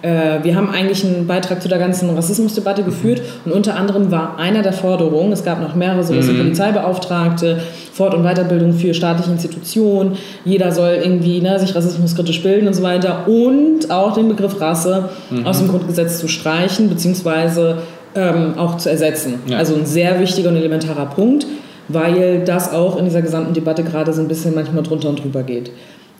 [0.01, 4.37] äh, wir haben eigentlich einen Beitrag zu der ganzen Rassismusdebatte geführt und unter anderem war
[4.37, 6.37] einer der Forderungen, es gab noch mehrere, so mhm.
[6.37, 7.59] Polizeibeauftragte,
[7.91, 12.83] Fort- und Weiterbildung für staatliche Institutionen, jeder soll irgendwie ne, sich rassismuskritisch bilden und so
[12.83, 15.45] weiter und auch den Begriff Rasse mhm.
[15.45, 17.79] aus dem Grundgesetz zu streichen, beziehungsweise
[18.15, 19.35] ähm, auch zu ersetzen.
[19.47, 19.57] Ja.
[19.57, 21.45] Also ein sehr wichtiger und elementarer Punkt,
[21.89, 25.43] weil das auch in dieser gesamten Debatte gerade so ein bisschen manchmal drunter und drüber
[25.43, 25.71] geht.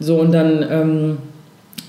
[0.01, 0.65] So und dann...
[0.69, 1.17] Ähm,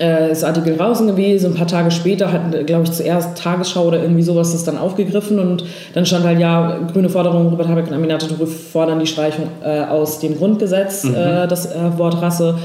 [0.01, 1.51] äh, ist Artikel draußen gewesen.
[1.51, 5.39] Ein paar Tage später hat, glaube ich, zuerst Tagesschau oder irgendwie sowas das dann aufgegriffen
[5.39, 9.47] und dann stand halt, ja, grüne Forderung, Robert Habeck und Aminata Touré fordern die Streichung
[9.63, 11.15] äh, aus dem Grundgesetz, mhm.
[11.15, 12.55] äh, das äh, Wort Rasse.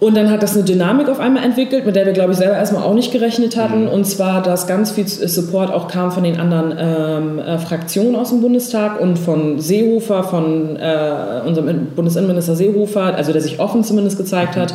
[0.00, 2.56] Und dann hat das eine Dynamik auf einmal entwickelt, mit der wir, glaube ich, selber
[2.56, 3.82] erstmal auch nicht gerechnet hatten.
[3.82, 3.88] Mhm.
[3.88, 8.30] Und zwar, dass ganz viel Support auch kam von den anderen ähm, äh, Fraktionen aus
[8.30, 14.16] dem Bundestag und von Seehofer, von äh, unserem Bundesinnenminister Seehofer, also der sich offen zumindest
[14.16, 14.60] gezeigt mhm.
[14.60, 14.74] hat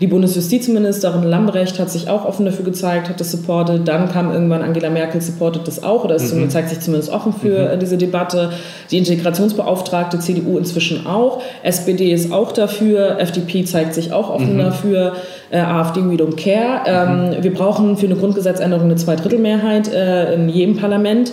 [0.00, 3.86] die Bundesjustizministerin Lambrecht hat sich auch offen dafür gezeigt, hat das supportet.
[3.86, 6.48] Dann kam irgendwann Angela Merkel, supportet das auch oder ist mhm.
[6.48, 7.80] zeigt sich zumindest offen für mhm.
[7.80, 8.50] diese Debatte.
[8.90, 11.42] Die Integrationsbeauftragte CDU inzwischen auch.
[11.62, 13.18] SPD ist auch dafür.
[13.20, 14.60] FDP zeigt sich auch offen mhm.
[14.60, 15.12] dafür.
[15.50, 16.80] Äh, AfD, we don't care.
[16.86, 17.42] Ähm, mhm.
[17.42, 21.32] wir brauchen für eine Grundgesetzänderung eine Zweidrittelmehrheit äh, in jedem Parlament.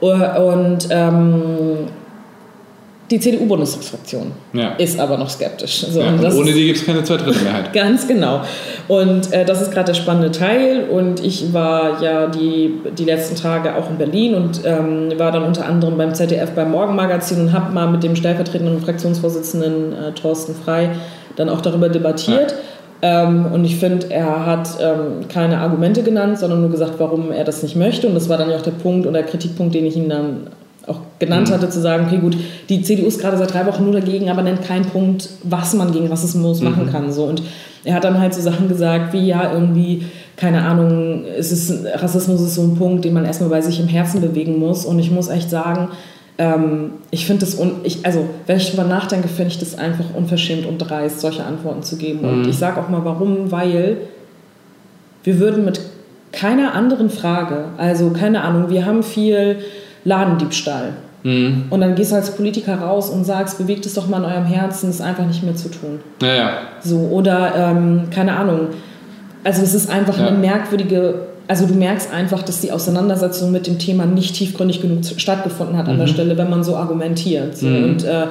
[0.00, 1.86] Und ähm,
[3.12, 4.70] die CDU-Bundestagsfraktion ja.
[4.78, 5.84] ist aber noch skeptisch.
[5.86, 7.70] So, ja, und und ohne die gibt es keine Zweidrittelmehrheit.
[7.74, 8.40] Ganz genau.
[8.88, 10.88] Und äh, das ist gerade der spannende Teil.
[10.90, 15.44] Und ich war ja die, die letzten Tage auch in Berlin und ähm, war dann
[15.44, 20.54] unter anderem beim ZDF beim Morgenmagazin und habe mal mit dem stellvertretenden Fraktionsvorsitzenden äh, Thorsten
[20.54, 20.90] Frei
[21.36, 22.52] dann auch darüber debattiert.
[23.02, 23.24] Ja.
[23.24, 27.44] Ähm, und ich finde, er hat ähm, keine Argumente genannt, sondern nur gesagt, warum er
[27.44, 28.06] das nicht möchte.
[28.06, 30.46] Und das war dann ja auch der Punkt und der Kritikpunkt, den ich ihm dann
[30.86, 31.54] auch genannt mhm.
[31.54, 32.36] hatte, zu sagen, okay gut,
[32.68, 35.92] die CDU ist gerade seit drei Wochen nur dagegen, aber nennt keinen Punkt, was man
[35.92, 36.70] gegen Rassismus mhm.
[36.70, 37.12] machen kann.
[37.12, 37.24] So.
[37.24, 37.42] Und
[37.84, 42.40] er hat dann halt so Sachen gesagt, wie ja, irgendwie, keine Ahnung, es ist, Rassismus
[42.40, 44.84] ist so ein Punkt, den man erstmal bei sich im Herzen bewegen muss.
[44.84, 45.88] Und ich muss echt sagen,
[46.38, 50.06] ähm, ich finde das, un ich, also wenn ich darüber nachdenke, finde ich das einfach
[50.14, 52.22] unverschämt und dreist, solche Antworten zu geben.
[52.22, 52.28] Mhm.
[52.28, 53.98] Und ich sage auch mal warum, weil
[55.24, 55.80] wir würden mit
[56.32, 59.58] keiner anderen Frage, also keine Ahnung, wir haben viel
[60.04, 60.94] Ladendiebstahl.
[61.22, 61.66] Mhm.
[61.70, 64.44] Und dann gehst du als Politiker raus und sagst, bewegt es doch mal in eurem
[64.44, 66.00] Herzen, es einfach nicht mehr zu tun.
[66.20, 66.50] Ja, ja.
[66.82, 68.68] So, oder ähm, keine Ahnung.
[69.44, 70.28] Also es ist einfach ja.
[70.28, 71.14] eine merkwürdige,
[71.48, 75.88] also du merkst einfach, dass die Auseinandersetzung mit dem Thema nicht tiefgründig genug stattgefunden hat
[75.88, 76.12] an der mhm.
[76.12, 77.56] Stelle, wenn man so argumentiert.
[77.56, 77.66] So.
[77.66, 77.84] Mhm.
[77.84, 78.26] Und äh,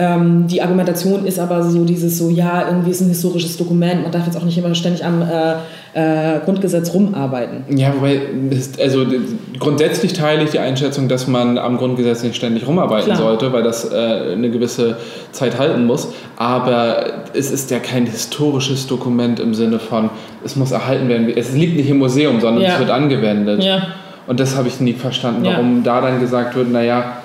[0.00, 4.10] ähm, die Argumentation ist aber so dieses so, ja, irgendwie ist ein historisches Dokument, man
[4.10, 5.56] darf jetzt auch nicht immer ständig am äh,
[5.92, 7.64] äh, Grundgesetz rumarbeiten.
[7.76, 8.22] Ja, wobei,
[8.82, 9.04] also
[9.58, 13.18] grundsätzlich teile ich die Einschätzung, dass man am Grundgesetz nicht ständig rumarbeiten Klar.
[13.18, 14.96] sollte, weil das äh, eine gewisse
[15.32, 16.08] Zeit halten muss.
[16.38, 20.08] Aber es ist ja kein historisches Dokument im Sinne von,
[20.42, 21.28] es muss erhalten werden.
[21.28, 22.72] Es liegt nicht im Museum, sondern ja.
[22.72, 23.62] es wird angewendet.
[23.62, 23.88] Ja.
[24.26, 25.82] Und das habe ich nie verstanden, warum ja.
[25.82, 27.19] da dann gesagt wird, naja,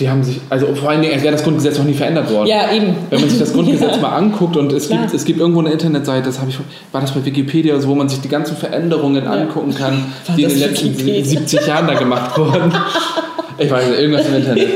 [0.00, 2.48] die haben sich, also vor allen Dingen, als wäre das Grundgesetz noch nie verändert worden.
[2.48, 2.96] Ja, eben.
[3.10, 4.02] Wenn man sich das Grundgesetz ja.
[4.02, 6.58] mal anguckt und es gibt, es gibt irgendwo eine Internetseite, das habe ich,
[6.90, 9.30] war das bei Wikipedia, wo man sich die ganzen Veränderungen ja.
[9.30, 11.24] angucken kann, war die in den letzten Wikipedia?
[11.24, 12.72] 70 Jahren da gemacht wurden.
[13.62, 14.68] Ich weiß nicht, irgendwas im Internet.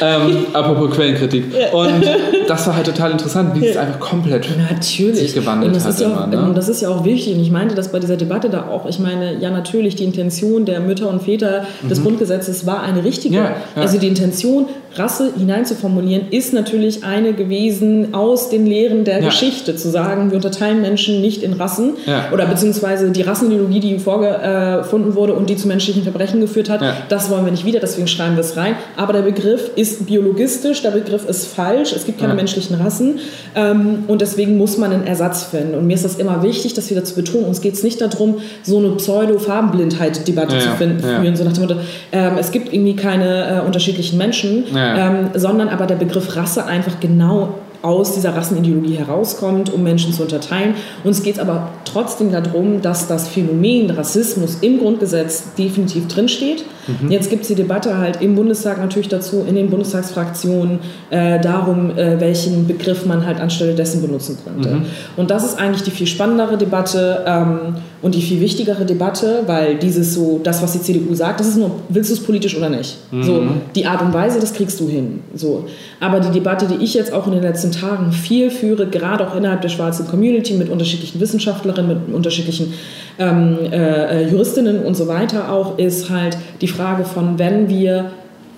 [0.00, 1.44] Ähm, apropos Quellenkritik.
[1.72, 2.04] Und
[2.48, 5.18] das war halt total interessant, wie es einfach komplett natürlich.
[5.18, 6.00] sich gewandelt hat.
[6.00, 6.52] Ja auch, ne?
[6.54, 7.34] Das ist ja auch wichtig.
[7.34, 8.86] Und ich meinte das bei dieser Debatte da auch.
[8.86, 12.04] Ich meine, ja, natürlich, die Intention der Mütter und Väter des mhm.
[12.04, 13.50] Grundgesetzes war eine richtige.
[13.74, 19.76] Also die Intention, Rasse hineinzuformulieren, ist natürlich eine gewesen aus den Lehren der Geschichte.
[19.76, 21.94] Zu sagen, wir unterteilen Menschen nicht in Rassen.
[22.32, 27.30] Oder beziehungsweise die Rassenideologie, die vorgefunden wurde und die zu menschlichen Verbrechen geführt hat, das
[27.30, 28.74] wollen wir nicht wieder, deswegen schreiben wir es rein.
[28.96, 31.92] Aber der Begriff ist biologistisch, der Begriff ist falsch.
[31.92, 32.36] Es gibt keine ja.
[32.36, 33.18] menschlichen Rassen.
[33.54, 35.74] Ähm, und deswegen muss man einen Ersatz finden.
[35.74, 37.44] Und mir ist das immer wichtig, das wieder zu betonen.
[37.46, 41.20] Uns geht es nicht darum, so eine Pseudo-Farbenblindheit-Debatte ja, zu finden, ja.
[41.20, 41.36] führen.
[41.36, 41.76] So nach dem Motto,
[42.12, 47.00] ähm, es gibt irgendwie keine äh, unterschiedlichen Menschen, ähm, sondern aber der Begriff Rasse einfach
[47.00, 50.74] genau aus dieser Rassenideologie herauskommt, um Menschen zu unterteilen.
[51.04, 56.64] Uns geht es aber trotzdem darum, dass das Phänomen Rassismus im Grundgesetz definitiv drinsteht.
[56.86, 57.10] Mhm.
[57.10, 60.78] Jetzt gibt es die Debatte halt im Bundestag natürlich dazu, in den Bundestagsfraktionen,
[61.10, 64.68] äh, darum, äh, welchen Begriff man halt anstelle dessen benutzen könnte.
[64.68, 64.86] Mhm.
[65.16, 67.58] Und das ist eigentlich die viel spannendere Debatte ähm,
[68.02, 71.56] und die viel wichtigere Debatte, weil dieses so, das, was die CDU sagt, das ist
[71.56, 72.96] nur, willst du es politisch oder nicht?
[73.10, 73.22] Mhm.
[73.22, 73.42] So,
[73.74, 75.20] die Art und Weise, das kriegst du hin.
[75.34, 75.66] So.
[76.00, 79.34] Aber die Debatte, die ich jetzt auch in den letzten Tagen viel führe, gerade auch
[79.34, 82.74] innerhalb der schwarzen Community mit unterschiedlichen Wissenschaftlerinnen, mit unterschiedlichen
[83.18, 88.10] ähm, äh, Juristinnen und so weiter auch, ist halt die Frage von, wenn wir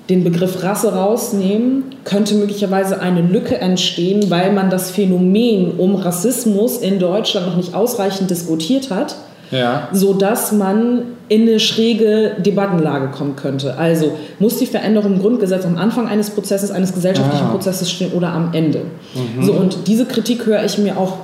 [0.09, 6.79] den Begriff Rasse rausnehmen, könnte möglicherweise eine Lücke entstehen, weil man das Phänomen um Rassismus
[6.79, 9.16] in Deutschland noch nicht ausreichend diskutiert hat,
[9.51, 9.88] ja.
[9.92, 13.77] sodass man in eine schräge Debattenlage kommen könnte.
[13.77, 17.51] Also muss die Veränderung im Grundgesetz am Anfang eines Prozesses, eines gesellschaftlichen ah.
[17.51, 18.83] Prozesses stehen oder am Ende.
[19.14, 19.42] Mhm.
[19.42, 21.19] So, und diese Kritik höre ich mir auch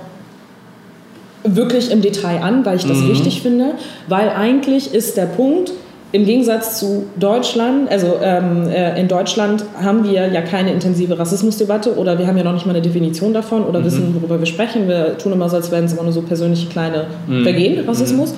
[1.45, 3.09] wirklich im Detail an, weil ich das mhm.
[3.11, 3.75] wichtig finde,
[4.09, 5.73] weil eigentlich ist der Punkt,
[6.13, 11.97] im Gegensatz zu Deutschland, also ähm, äh, in Deutschland haben wir ja keine intensive Rassismusdebatte
[11.97, 13.85] oder wir haben ja noch nicht mal eine Definition davon oder mhm.
[13.85, 14.89] wissen, worüber wir sprechen.
[14.89, 17.45] Wir tun immer so, als wären es immer nur so persönliche kleine mhm.
[17.45, 18.33] Vergehen, Rassismus.
[18.33, 18.37] Mhm.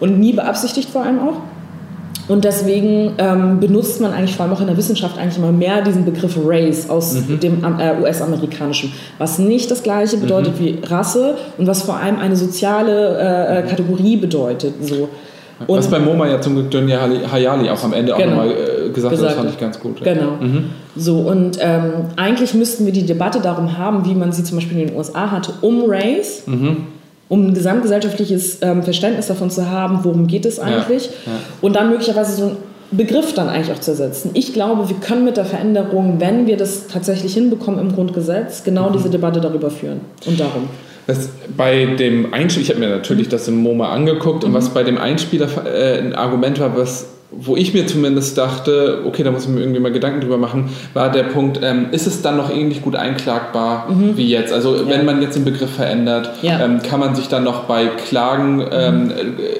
[0.00, 1.40] Und nie beabsichtigt vor allem auch.
[2.28, 5.82] Und deswegen ähm, benutzt man eigentlich vor allem auch in der Wissenschaft eigentlich immer mehr
[5.82, 7.40] diesen Begriff Race aus mhm.
[7.40, 10.64] dem äh, US-amerikanischen, was nicht das gleiche bedeutet mhm.
[10.64, 14.74] wie Rasse und was vor allem eine soziale äh, äh Kategorie bedeutet.
[14.82, 15.08] So.
[15.66, 17.00] Und Was bei MoMA ja zum Glück Dunya
[17.32, 20.00] Hayali auch am Ende genau, auch nochmal äh, gesagt hat, das fand ich ganz gut.
[20.04, 20.14] Ja.
[20.14, 20.32] Genau.
[20.40, 20.70] Mhm.
[20.94, 24.78] So, und ähm, eigentlich müssten wir die Debatte darum haben, wie man sie zum Beispiel
[24.78, 26.86] in den USA hatte, um Race, mhm.
[27.28, 31.06] Um ein gesamtgesellschaftliches ähm, Verständnis davon zu haben, worum geht es eigentlich.
[31.06, 31.32] Ja.
[31.32, 31.38] Ja.
[31.60, 32.56] Und dann möglicherweise so einen
[32.90, 34.30] Begriff dann eigentlich auch zu ersetzen.
[34.34, 38.88] Ich glaube, wir können mit der Veränderung, wenn wir das tatsächlich hinbekommen im Grundgesetz, genau
[38.88, 38.94] mhm.
[38.94, 40.00] diese Debatte darüber führen.
[40.24, 40.68] Und darum.
[41.06, 44.50] Das bei dem Einspieler, ich habe mir natürlich das im MoMA angeguckt mhm.
[44.50, 49.02] und was bei dem Einspieler äh, ein Argument war, was wo ich mir zumindest dachte,
[49.06, 52.06] okay, da muss ich mir irgendwie mal Gedanken drüber machen, war der Punkt, ähm, ist
[52.06, 54.16] es dann noch ähnlich gut einklagbar mhm.
[54.16, 54.50] wie jetzt?
[54.50, 54.88] Also ja.
[54.88, 56.64] wenn man jetzt den Begriff verändert, ja.
[56.64, 59.12] ähm, kann man sich dann noch bei Klagen ähm, mhm.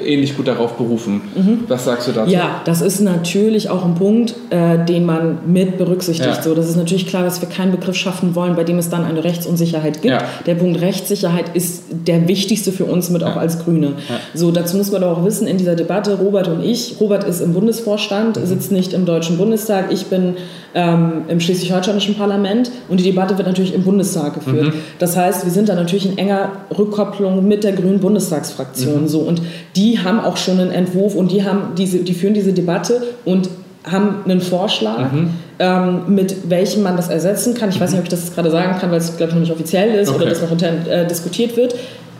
[0.02, 1.20] ähnlich gut darauf berufen?
[1.35, 1.64] Mhm.
[1.68, 2.33] Was sagst du dazu?
[2.33, 6.37] Ja, das ist natürlich auch ein Punkt, äh, den man mit berücksichtigt.
[6.37, 6.42] Ja.
[6.42, 9.04] So, das ist natürlich klar, dass wir keinen Begriff schaffen wollen, bei dem es dann
[9.04, 10.16] eine Rechtsunsicherheit gibt.
[10.46, 13.92] Der Punkt Rechtssicherheit ist der wichtigste für uns mit auch als Grüne.
[14.33, 17.40] So, dazu muss man doch auch wissen, in dieser Debatte, Robert und ich, Robert ist
[17.40, 19.86] im Bundesvorstand, sitzt nicht im Deutschen Bundestag.
[19.90, 20.36] Ich bin
[20.76, 24.66] ähm, im schleswig-holsteinischen Parlament und die Debatte wird natürlich im Bundestag geführt.
[24.66, 24.72] Mhm.
[25.00, 29.02] Das heißt, wir sind da natürlich in enger Rückkopplung mit der grünen Bundestagsfraktion.
[29.02, 29.08] Mhm.
[29.08, 29.18] So.
[29.18, 29.42] Und
[29.74, 33.48] die haben auch schon einen Entwurf und die, haben diese, die führen diese Debatte und
[33.84, 35.30] haben einen Vorschlag, mhm.
[35.58, 37.70] ähm, mit welchem man das ersetzen kann.
[37.70, 39.52] Ich weiß nicht, ob ich das gerade sagen kann, weil es, glaube ich, noch nicht
[39.52, 40.18] offiziell ist okay.
[40.18, 41.74] oder das noch intern äh, diskutiert wird,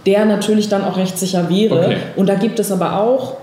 [0.05, 1.79] der natürlich dann auch rechtssicher wäre.
[1.79, 1.97] Okay.
[2.17, 3.37] Und da gibt es aber auch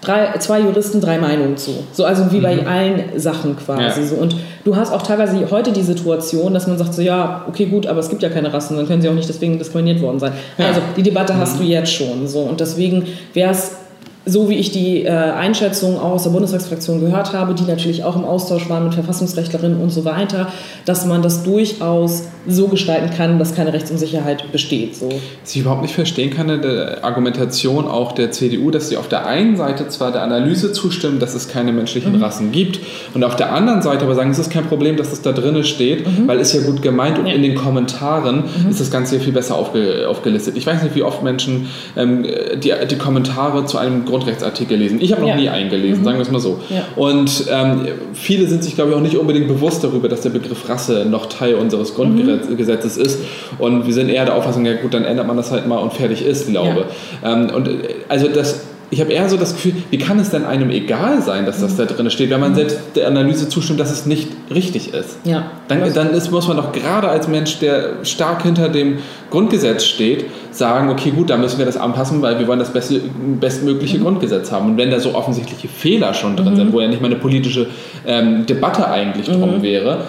[0.00, 1.72] drei, zwei Juristen, drei Meinungen zu.
[1.92, 2.66] So, also wie bei mhm.
[2.66, 4.00] allen Sachen quasi.
[4.00, 4.06] Ja.
[4.06, 4.16] So.
[4.16, 7.86] Und du hast auch teilweise heute die Situation, dass man sagt so, ja, okay, gut,
[7.86, 10.32] aber es gibt ja keine Rassen, dann können sie auch nicht deswegen diskriminiert worden sein.
[10.56, 10.66] Ja.
[10.66, 11.38] Also die Debatte mhm.
[11.38, 12.28] hast du jetzt schon.
[12.28, 12.40] So.
[12.40, 13.77] Und deswegen wäre es
[14.26, 18.16] so wie ich die äh, Einschätzung auch aus der Bundestagsfraktion gehört habe, die natürlich auch
[18.16, 20.48] im Austausch waren mit Verfassungsrechtlerinnen und so weiter,
[20.84, 24.96] dass man das durchaus so gestalten kann, dass keine Rechtsunsicherheit besteht.
[24.96, 25.08] So.
[25.08, 29.08] Was ich überhaupt nicht verstehen kann, in der Argumentation auch der CDU, dass sie auf
[29.08, 32.22] der einen Seite zwar der Analyse zustimmen, dass es keine menschlichen mhm.
[32.22, 32.80] Rassen gibt,
[33.14, 35.64] und auf der anderen Seite aber sagen, es ist kein Problem, dass es da drinnen
[35.64, 36.28] steht, mhm.
[36.28, 37.34] weil es ja gut gemeint und ja.
[37.34, 38.70] in den Kommentaren mhm.
[38.70, 40.56] ist das Ganze ja viel besser aufge, aufgelistet.
[40.56, 42.26] Ich weiß nicht, wie oft Menschen ähm,
[42.56, 45.00] die, die Kommentare zu einem Grundrechtsartikel lesen.
[45.00, 45.36] Ich habe noch ja.
[45.36, 46.04] nie eingelesen, mhm.
[46.04, 46.58] sagen wir es mal so.
[46.68, 46.84] Ja.
[46.96, 50.68] Und ähm, viele sind sich, glaube ich, auch nicht unbedingt bewusst darüber, dass der Begriff
[50.68, 53.02] Rasse noch Teil unseres Grundgesetzes mhm.
[53.02, 53.18] ist.
[53.58, 55.92] Und wir sind eher der Auffassung, ja gut, dann ändert man das halt mal und
[55.92, 56.86] fertig ist, glaube.
[57.22, 57.32] Ja.
[57.32, 57.72] Ähm, und äh,
[58.08, 61.44] also das ich habe eher so das Gefühl, wie kann es denn einem egal sein,
[61.44, 64.94] dass das da drin steht, wenn man selbst der Analyse zustimmt, dass es nicht richtig
[64.94, 65.18] ist?
[65.24, 65.50] Ja.
[65.68, 68.98] Dann, dann ist, muss man doch gerade als Mensch, der stark hinter dem
[69.30, 73.02] Grundgesetz steht, sagen, okay, gut, da müssen wir das anpassen, weil wir wollen das beste,
[73.38, 74.04] bestmögliche mhm.
[74.04, 74.70] Grundgesetz haben.
[74.70, 76.56] Und wenn da so offensichtliche Fehler schon drin mhm.
[76.56, 77.66] sind, wo ja nicht mal eine politische
[78.06, 79.62] ähm, Debatte eigentlich drum mhm.
[79.62, 80.04] wäre,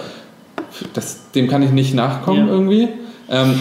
[0.93, 2.53] das, dem kann ich nicht nachkommen ja.
[2.53, 2.87] irgendwie.
[3.29, 3.59] Ähm,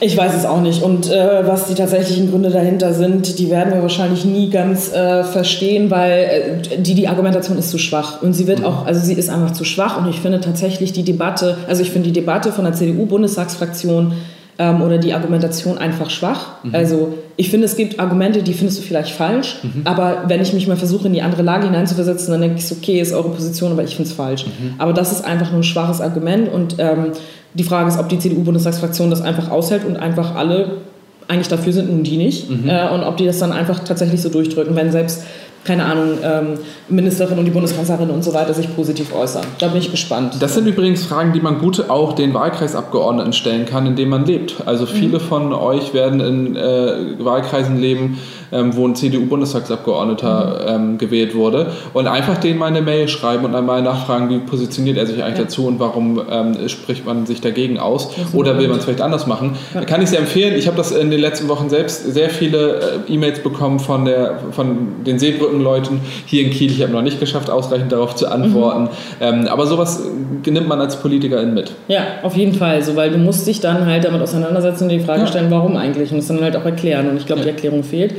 [0.00, 0.82] ich weiß es auch nicht.
[0.82, 5.24] Und äh, was die tatsächlichen Gründe dahinter sind, die werden wir wahrscheinlich nie ganz äh,
[5.24, 8.22] verstehen, weil äh, die, die Argumentation ist zu schwach.
[8.22, 8.64] Und sie wird mhm.
[8.64, 9.98] auch, also sie ist einfach zu schwach.
[9.98, 14.14] Und ich finde tatsächlich die Debatte, also ich finde die Debatte von der CDU-Bundestagsfraktion
[14.58, 16.64] ähm, oder die Argumentation einfach schwach.
[16.64, 16.74] Mhm.
[16.74, 19.80] Also ich finde, es gibt Argumente, die findest du vielleicht falsch, mhm.
[19.84, 23.00] aber wenn ich mich mal versuche, in die andere Lage hineinzuversetzen, dann denke ich, okay,
[23.00, 24.44] ist eure Position, aber ich finde es falsch.
[24.44, 24.74] Mhm.
[24.76, 27.12] Aber das ist einfach nur ein schwaches Argument und ähm,
[27.54, 30.82] die Frage ist, ob die CDU-Bundestagsfraktion das einfach aushält und einfach alle
[31.28, 32.50] eigentlich dafür sind und die nicht.
[32.50, 32.68] Mhm.
[32.68, 35.22] Äh, und ob die das dann einfach tatsächlich so durchdrücken, wenn selbst
[35.64, 39.44] keine Ahnung, ähm, Ministerin und die Bundeskanzlerin und so weiter sich positiv äußern.
[39.58, 40.36] Da bin ich gespannt.
[40.40, 44.24] Das sind übrigens Fragen, die man gut auch den Wahlkreisabgeordneten stellen kann, in denen man
[44.24, 44.56] lebt.
[44.64, 45.22] Also viele mhm.
[45.22, 48.18] von euch werden in äh, Wahlkreisen leben,
[48.52, 50.90] ähm, wo ein CDU-Bundestagsabgeordneter mhm.
[50.92, 54.96] ähm, gewählt wurde und einfach denen mal eine Mail schreiben und einmal nachfragen, wie positioniert
[54.96, 55.44] er sich eigentlich ja.
[55.44, 59.26] dazu und warum ähm, spricht man sich dagegen aus oder will man es vielleicht anders
[59.26, 59.56] machen.
[59.74, 59.84] Ja.
[59.84, 60.54] Kann ich sehr empfehlen.
[60.56, 64.38] Ich habe das in den letzten Wochen selbst sehr viele äh, E-Mails bekommen von, der,
[64.52, 65.18] von den
[65.50, 66.70] Seebrückenleuten hier in Kiel.
[66.70, 68.82] Ich habe noch nicht geschafft, ausreichend darauf zu antworten.
[68.82, 68.88] Mhm.
[69.20, 70.02] Ähm, aber sowas
[70.44, 71.72] nimmt man als Politikerin mit.
[71.88, 72.82] Ja, auf jeden Fall.
[72.82, 75.26] So, weil du musst dich dann halt damit auseinandersetzen und die Frage ja.
[75.26, 77.08] stellen, warum eigentlich und es dann halt auch erklären.
[77.10, 78.14] Und ich glaube, die Erklärung fehlt.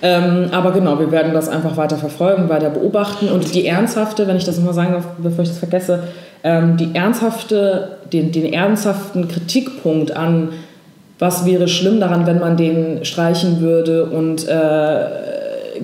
[0.00, 3.28] Ähm, aber genau, wir werden das einfach weiter verfolgen, weiter beobachten.
[3.28, 6.04] Und die ernsthafte, wenn ich das nochmal sagen darf, bevor ich das vergesse,
[6.44, 10.50] ähm, die ernsthafte, den, den ernsthaften Kritikpunkt an,
[11.18, 15.28] was wäre schlimm daran, wenn man den streichen würde und äh,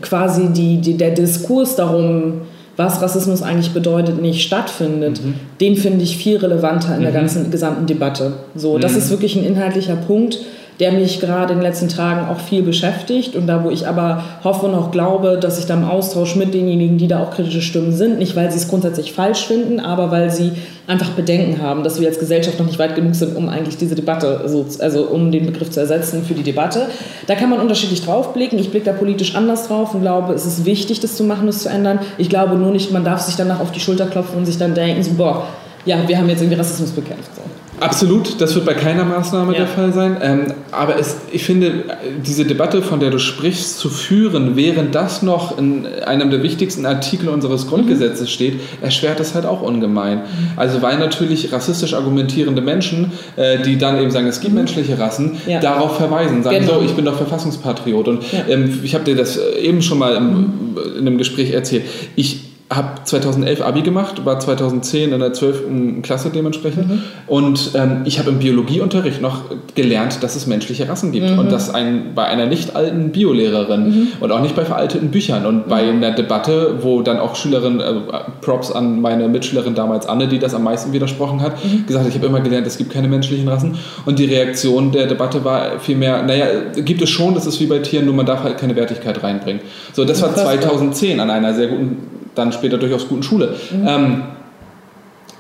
[0.00, 2.42] quasi die, die, der Diskurs darum,
[2.76, 5.35] was Rassismus eigentlich bedeutet, nicht stattfindet, mhm.
[5.61, 7.16] den finde ich viel relevanter in der mhm.
[7.16, 8.33] ganzen gesamten Debatte.
[8.57, 8.98] So, das mhm.
[8.98, 10.38] ist wirklich ein inhaltlicher Punkt,
[10.80, 14.24] der mich gerade in den letzten Tagen auch viel beschäftigt und da, wo ich aber
[14.42, 17.62] hoffe und auch glaube, dass ich da im Austausch mit denjenigen, die da auch kritische
[17.62, 20.52] Stimmen sind, nicht weil sie es grundsätzlich falsch finden, aber weil sie
[20.87, 23.94] einfach Bedenken haben, dass wir als Gesellschaft noch nicht weit genug sind, um eigentlich diese
[23.94, 26.88] Debatte, also, also um den Begriff zu ersetzen für die Debatte.
[27.26, 28.58] Da kann man unterschiedlich drauf blicken.
[28.58, 31.60] Ich blicke da politisch anders drauf und glaube, es ist wichtig, das zu machen, das
[31.60, 32.00] zu ändern.
[32.18, 34.74] Ich glaube nur nicht, man darf sich danach auf die Schulter klopfen und sich dann
[34.74, 35.46] denken, so, boah,
[35.87, 37.30] ja, wir haben jetzt irgendwie Rassismus bekämpft.
[37.37, 37.63] So.
[37.80, 39.58] Absolut, das wird bei keiner Maßnahme ja.
[39.60, 40.16] der Fall sein.
[40.22, 41.84] Ähm, aber es, ich finde,
[42.24, 46.87] diese Debatte, von der du sprichst, zu führen, während das noch in einem der wichtigsten
[46.87, 48.32] Artikel unseres Grundgesetzes mhm.
[48.32, 50.18] steht, erschwert es halt auch ungemein.
[50.18, 50.22] Mhm.
[50.56, 54.60] Also weil natürlich rassistisch argumentierende Menschen, äh, die dann eben sagen, es gibt mhm.
[54.60, 55.60] menschliche Rassen, ja.
[55.60, 56.80] darauf verweisen, sagen, genau.
[56.80, 58.08] so, ich bin doch Verfassungspatriot.
[58.08, 58.44] Und ja.
[58.48, 61.84] ähm, ich habe dir das eben schon mal im, in einem Gespräch erzählt.
[62.14, 66.02] Ich habe 2011 Abi gemacht, war 2010 in der 12.
[66.02, 66.88] Klasse dementsprechend.
[66.88, 67.02] Mhm.
[67.26, 69.42] Und ähm, ich habe im Biologieunterricht noch
[69.74, 71.30] gelernt, dass es menschliche Rassen gibt.
[71.30, 71.38] Mhm.
[71.38, 74.08] Und das ein, bei einer nicht alten Biolehrerin mhm.
[74.20, 75.46] und auch nicht bei veralteten Büchern.
[75.46, 76.02] Und bei mhm.
[76.02, 77.94] einer Debatte, wo dann auch Schülerin, äh,
[78.40, 81.87] Props an meine Mitschülerin damals Anne, die das am meisten widersprochen hat, mhm.
[81.87, 83.76] gesagt, ich habe immer gelernt, es gibt keine menschlichen Rassen.
[84.06, 87.78] Und die Reaktion der Debatte war vielmehr, naja, gibt es schon, das ist wie bei
[87.78, 89.62] Tieren, nur man darf halt keine Wertigkeit reinbringen.
[89.92, 93.54] So, das war 2010 an einer sehr guten dann später durchaus guten Schule.
[93.70, 93.86] Mhm.
[93.86, 94.22] Ähm,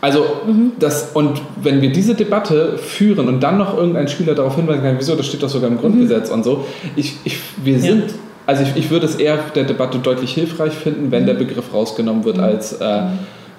[0.00, 0.72] also mhm.
[0.78, 4.96] das, und wenn wir diese Debatte führen und dann noch irgendein Schüler darauf hinweisen kann,
[4.98, 6.34] wieso, das steht doch sogar im Grundgesetz mhm.
[6.34, 8.16] und so, ich, ich, wir sind, ja.
[8.46, 11.34] also ich, ich würde es eher der Debatte deutlich hilfreich finden, wenn der.
[11.34, 12.44] Begriff rausgenommen wird mhm.
[12.44, 13.18] als äh, mhm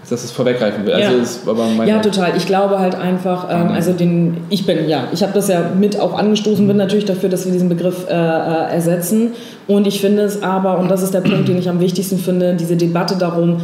[0.09, 0.93] dass es vorweggreifen will.
[0.93, 1.21] Also ja.
[1.21, 1.41] Ist
[1.87, 2.37] ja, total.
[2.37, 5.99] Ich glaube halt einfach, ähm, also den, ich bin, ja, ich habe das ja mit
[5.99, 9.33] auch angestoßen, bin natürlich dafür, dass wir diesen Begriff äh, äh, ersetzen.
[9.67, 12.55] Und ich finde es aber, und das ist der Punkt, den ich am wichtigsten finde,
[12.55, 13.61] diese Debatte darum,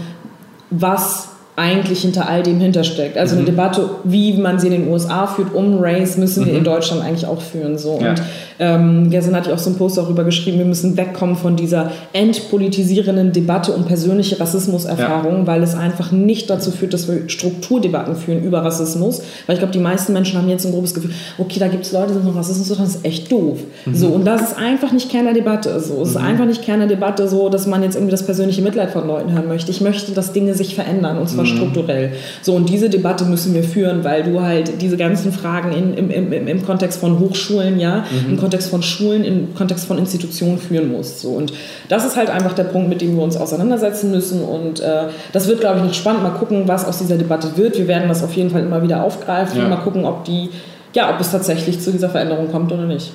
[0.69, 3.17] was eigentlich hinter all dem hintersteckt.
[3.17, 3.41] Also mhm.
[3.41, 6.65] eine Debatte, wie man sie in den USA führt, um Race, müssen wir in mhm.
[6.65, 7.77] Deutschland eigentlich auch führen.
[7.77, 7.99] So.
[8.01, 8.11] Ja.
[8.11, 8.21] Und
[8.59, 11.91] ähm, gestern hatte ich auch so einen Post darüber geschrieben, wir müssen wegkommen von dieser
[12.13, 15.47] entpolitisierenden Debatte um persönliche Rassismuserfahrungen, ja.
[15.47, 19.21] weil es einfach nicht dazu führt, dass wir Strukturdebatten führen über Rassismus.
[19.45, 21.91] Weil ich glaube, die meisten Menschen haben jetzt ein grobes Gefühl, okay, da gibt es
[21.91, 23.59] Leute, die sind Rassismus, das ist echt doof.
[23.85, 23.95] Mhm.
[23.95, 25.79] So, und das ist einfach nicht Kern der Debatte.
[25.81, 26.01] So.
[26.03, 26.25] Es ist mhm.
[26.25, 29.33] einfach nicht Kern der Debatte so, dass man jetzt irgendwie das persönliche Mitleid von Leuten
[29.33, 29.71] hören möchte.
[29.71, 31.47] Ich möchte, dass Dinge sich verändern und zwar mhm.
[31.47, 32.11] strukturell.
[32.41, 36.31] So, und diese Debatte müssen wir führen, weil du halt diese ganzen Fragen in, im,
[36.31, 38.33] im, im Kontext von Hochschulen, ja, mhm.
[38.33, 41.19] im Kontext von Schulen, im Kontext von Institutionen führen musst.
[41.19, 41.29] So.
[41.29, 41.53] Und
[41.89, 44.43] das ist halt einfach der Punkt, mit dem wir uns auseinandersetzen müssen.
[44.43, 46.23] Und äh, das wird, glaube ich, noch spannend.
[46.23, 47.77] Mal gucken, was aus dieser Debatte wird.
[47.77, 49.59] Wir werden das auf jeden Fall immer wieder aufgreifen.
[49.59, 49.67] Ja.
[49.67, 50.49] Mal gucken, ob die,
[50.93, 53.13] ja, ob es tatsächlich zu dieser Veränderung kommt oder nicht.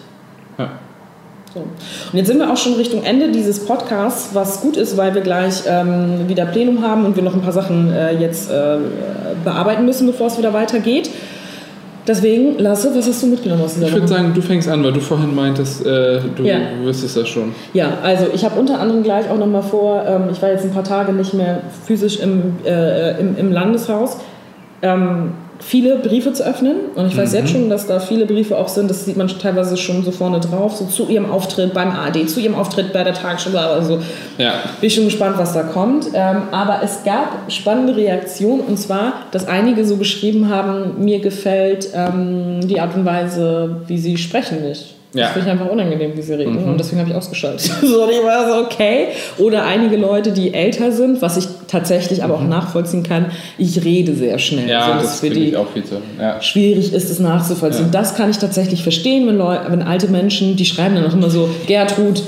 [0.59, 0.71] Ja.
[1.57, 1.63] So.
[1.63, 5.23] Und jetzt sind wir auch schon Richtung Ende dieses Podcasts, was gut ist, weil wir
[5.23, 8.77] gleich ähm, wieder Plenum haben und wir noch ein paar Sachen äh, jetzt äh,
[9.43, 11.09] bearbeiten müssen, bevor es wieder weitergeht.
[12.07, 14.93] Deswegen, Lasse, was hast du mitgenommen aus dieser Ich würde sagen, du fängst an, weil
[14.93, 16.59] du vorhin meintest, äh, du ja.
[16.85, 17.53] wüsstest das schon.
[17.73, 20.73] Ja, also ich habe unter anderem gleich auch nochmal vor, ähm, ich war jetzt ein
[20.73, 24.19] paar Tage nicht mehr physisch im, äh, im, im Landeshaus.
[24.83, 26.77] Ähm, viele Briefe zu öffnen.
[26.95, 27.39] Und ich weiß mhm.
[27.39, 30.41] jetzt schon, dass da viele Briefe auch sind, das sieht man teilweise schon so vorne
[30.41, 33.57] drauf, so zu ihrem Auftritt beim ARD, zu ihrem Auftritt bei der Tagesschau.
[33.57, 34.01] Also
[34.39, 34.55] ja.
[34.81, 36.07] bin ich schon gespannt, was da kommt.
[36.15, 41.89] Ähm, aber es gab spannende Reaktionen und zwar, dass einige so geschrieben haben, mir gefällt
[41.95, 44.96] ähm, die Art und Weise, wie sie sprechen nicht.
[45.13, 45.25] Ja.
[45.25, 46.63] Das finde ich einfach unangenehm, wie sie reden.
[46.63, 46.71] Mhm.
[46.71, 47.63] Und deswegen habe ich ausgeschaltet.
[47.81, 49.09] so, ich war so, okay.
[49.39, 52.51] Oder einige Leute, die älter sind, was ich tatsächlich aber auch mhm.
[52.51, 54.69] nachvollziehen kann, ich rede sehr schnell.
[54.69, 55.97] Ja, so, das finde ich auch viel zu.
[56.21, 56.41] Ja.
[56.43, 57.87] Schwierig ist es nachzuvollziehen.
[57.87, 57.93] Ja.
[57.93, 61.31] Das kann ich tatsächlich verstehen, wenn, Leute, wenn alte Menschen, die schreiben dann auch immer
[61.31, 62.23] so, Gertrud,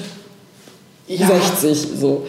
[1.09, 1.27] ja.
[1.27, 2.27] 60, so.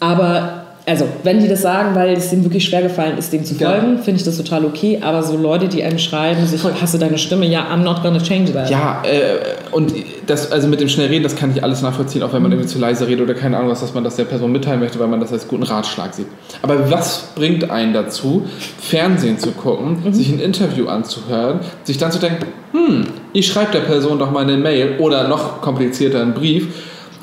[0.00, 3.54] Aber also wenn die das sagen, weil es denen wirklich schwer gefallen ist, dem zu
[3.54, 4.02] folgen, ja.
[4.02, 4.98] finde ich das total okay.
[5.00, 8.18] Aber so Leute, die einem schreiben, so, ich hasse deine Stimme, ja, I'm not gonna
[8.18, 8.68] change that.
[8.68, 9.38] Ja, äh,
[9.70, 9.94] und
[10.26, 12.58] das, also mit dem Schnellreden, das kann ich alles nachvollziehen, auch wenn man mhm.
[12.58, 14.98] irgendwie zu leise redet oder keine Ahnung was, dass man das der Person mitteilen möchte,
[14.98, 16.26] weil man das als guten Ratschlag sieht.
[16.62, 18.44] Aber was bringt einen dazu,
[18.80, 20.12] Fernsehen zu gucken, mhm.
[20.12, 24.42] sich ein Interview anzuhören, sich dann zu denken, hm, ich schreibe der Person doch mal
[24.42, 26.68] eine Mail oder noch komplizierter einen Brief,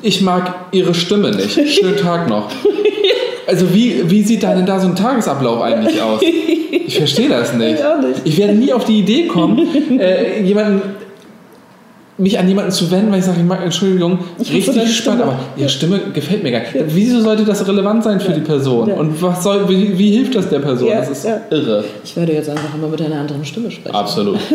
[0.02, 1.52] ich mag ihre Stimme nicht.
[1.52, 2.50] Schönen Tag noch.
[3.50, 6.20] Also wie, wie sieht denn da so ein Tagesablauf eigentlich aus?
[6.72, 7.80] Ich verstehe das nicht.
[7.80, 8.20] Ich, nicht.
[8.24, 10.82] ich werde nie auf die Idee kommen, äh, jemanden
[12.20, 15.38] mich an jemanden zu wenden, weil ich sage, ich mag, Entschuldigung, Ich richtig spannend, aber
[15.56, 16.74] ihre Stimme gefällt mir gar nicht.
[16.88, 18.88] Wieso sollte das relevant sein für die Person?
[18.88, 18.94] Ja.
[18.94, 20.88] Und was soll, wie, wie hilft das der Person?
[20.88, 21.40] Ja, das ist ja.
[21.50, 21.84] irre.
[22.04, 23.94] Ich werde jetzt einfach mal mit einer anderen Stimme sprechen.
[23.94, 24.38] Absolut.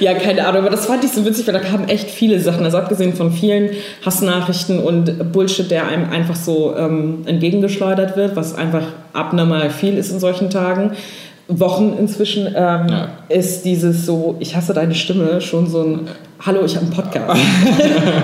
[0.00, 2.64] Ja, keine Ahnung, aber das fand ich so witzig, weil da kamen echt viele Sachen.
[2.64, 3.70] Also abgesehen von vielen
[4.04, 10.12] Hassnachrichten und Bullshit, der einem einfach so ähm, entgegengeschleudert wird, was einfach abnormal viel ist
[10.12, 10.92] in solchen Tagen.
[11.48, 12.54] Wochen inzwischen ähm,
[12.88, 13.08] Ja.
[13.28, 16.00] ist dieses so, ich hasse deine Stimme, schon so ein
[16.44, 17.30] Hallo, ich habe einen Podcast.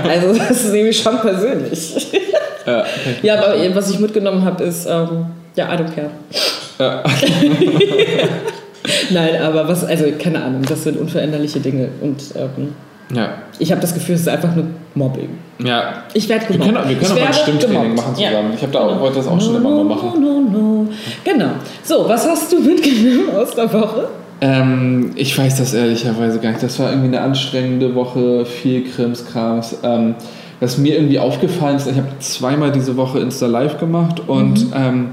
[0.09, 2.09] also das ist nämlich schon persönlich.
[2.66, 3.14] Ja, okay.
[3.23, 6.11] ja, aber was ich mitgenommen habe, ist, ähm, ja, I don't care.
[6.81, 7.05] Ja.
[9.11, 12.75] Nein, aber was, also keine Ahnung, das sind unveränderliche Dinge und ähm,
[13.14, 13.29] ja.
[13.61, 14.64] ich habe das Gefühl, es ist einfach nur
[14.95, 15.31] Mobbing.
[15.59, 16.03] ja.
[16.12, 16.75] Ich werde Wir gemobbt.
[16.75, 17.97] können, wir können auch mal ein Stimmtraining gemobbt.
[17.97, 18.33] machen zusammen.
[18.35, 18.41] Ja.
[18.41, 18.55] Genau.
[18.55, 20.21] Ich habe da auch, wollte das auch schon immer mal machen.
[20.21, 20.89] No, no, no.
[21.23, 21.51] Genau.
[21.85, 24.09] So, was hast du mitgenommen aus der Woche?
[24.41, 26.62] Ähm, ich weiß das ehrlicherweise gar nicht.
[26.62, 29.78] Das war irgendwie eine anstrengende Woche, viel Krimskrams.
[29.82, 30.14] Ähm,
[30.61, 34.72] was mir irgendwie aufgefallen ist, ich habe zweimal diese Woche Insta Live gemacht und Mhm.
[34.76, 35.07] ähm,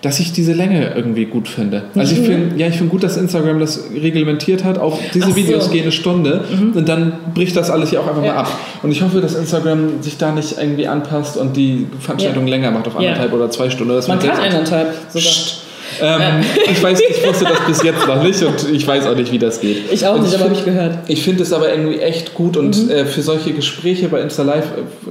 [0.00, 1.84] dass ich diese Länge irgendwie gut finde.
[1.94, 4.76] Also ich finde, ja, ich finde gut, dass Instagram das reglementiert hat.
[4.78, 5.30] Auch diese so.
[5.30, 5.36] Mhm.
[5.36, 6.42] Videos gehen eine Stunde
[6.74, 8.32] und dann bricht das alles hier auch einfach Ja.
[8.32, 8.58] mal ab.
[8.82, 12.50] Und ich hoffe, dass Instagram sich da nicht irgendwie anpasst und die Veranstaltung Ja.
[12.50, 13.10] länger macht auf Ja.
[13.10, 13.92] anderthalb oder zwei Stunden.
[13.94, 14.86] Das Man kann eineinhalb sogar.
[15.14, 15.61] Psst.
[16.02, 19.30] Ähm, ich weiß, ich wusste das bis jetzt noch nicht und ich weiß auch nicht,
[19.32, 19.90] wie das geht.
[19.92, 20.98] Ich auch Und nicht, aber habe ich gehört.
[21.08, 22.90] ich finde es aber irgendwie echt gut und Mhm.
[22.90, 24.66] äh, für solche Gespräche bei Insta Live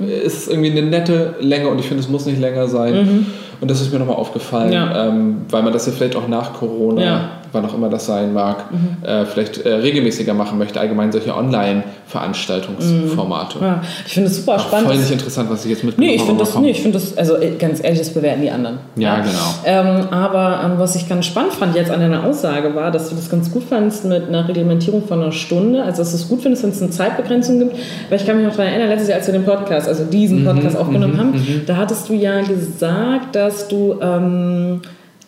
[0.05, 3.25] äh, ist es irgendwie eine nette Länge und ich finde, es muss nicht länger sein.
[3.61, 4.73] Und das ist mir nochmal aufgefallen, Mhm.
[4.73, 5.07] Ja.
[5.07, 7.29] ähm, weil man das ja vielleicht auch nach Corona, Ja.
[7.51, 7.53] Mhm.
[7.53, 8.65] wann auch immer das sein mag,
[9.03, 13.59] äh, vielleicht äh, regelmäßiger machen möchte, allgemein solche Online-Veranstaltungsformate.
[13.61, 14.87] Ja, ich finde es super Auch spannend.
[14.87, 17.17] voll nicht interessant, was ich jetzt mitbekommen Nee, ich finde das, nee, ich finde das,
[17.17, 18.79] also äh, ganz ehrlich, das bewerten die anderen.
[18.95, 19.31] Ja, genau.
[19.65, 23.15] Ähm, aber ähm, was ich ganz spannend fand jetzt an deiner Aussage war, dass du
[23.15, 25.83] das ganz gut fandst mit einer Reglementierung von einer Stunde.
[25.83, 27.75] Also, dass du es gut findest, wenn es eine Zeitbegrenzung gibt.
[28.09, 30.45] Weil ich kann mich noch daran erinnern, letztes Jahr, als wir den Podcast, also diesen
[30.45, 31.33] Podcast aufgenommen haben,
[31.65, 34.81] da hattest du ja gesagt, dass du ähm,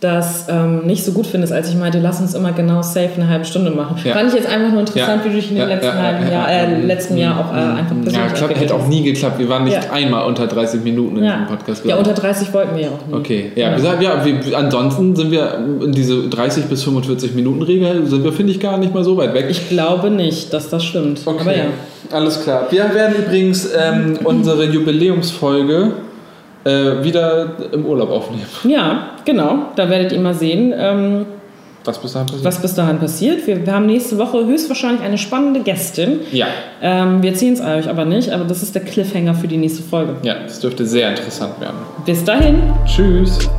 [0.03, 3.29] das ähm, nicht so gut findest, als ich meinte, lass uns immer genau safe eine
[3.29, 3.95] halbe Stunde machen.
[4.03, 4.13] Ja.
[4.13, 5.25] Fand ich jetzt einfach nur interessant, Ja.
[5.25, 6.57] wie du dich in den Ja, letzten, halben ja, Jahr, ja.
[6.59, 9.39] äh, letzten Jahr auch äh, einfach persönlich Ja, klappt, hätte auch nie geklappt.
[9.39, 11.85] Wir waren nicht einmal unter 30 Minuten in diesem Podcast.
[11.85, 13.17] ja, unter 30 wollten wir ja auch nicht.
[13.17, 14.01] Okay, ja, ja.
[14.01, 18.51] ja wir, ansonsten sind wir in diese 30 bis 45 Minuten Regel, sind wir, finde
[18.51, 19.45] ich, gar nicht mal so weit weg.
[19.49, 21.21] Ich glaube nicht, dass das stimmt.
[21.25, 21.63] okay, Aber ja.
[22.11, 22.67] alles klar.
[22.69, 25.91] Wir werden übrigens ähm, unsere Jubiläumsfolge
[26.65, 28.45] äh, wieder im Urlaub aufnehmen.
[28.63, 29.67] Ja, genau.
[29.75, 31.25] Da werdet ihr mal sehen, ähm,
[31.85, 32.45] Was bis dahin passiert?
[32.45, 33.45] was bis dahin passiert.
[33.47, 36.19] Wir, wir haben nächste Woche höchstwahrscheinlich eine spannende Gästin.
[36.31, 36.47] Ja,
[36.81, 39.83] Ähm, wir erzählen es euch aber nicht, aber das ist der Cliffhanger für die nächste
[39.83, 40.15] Folge.
[40.23, 41.77] ja, das dürfte sehr interessant werden.
[42.05, 42.61] Bis dahin.
[42.85, 43.49] Tschüss.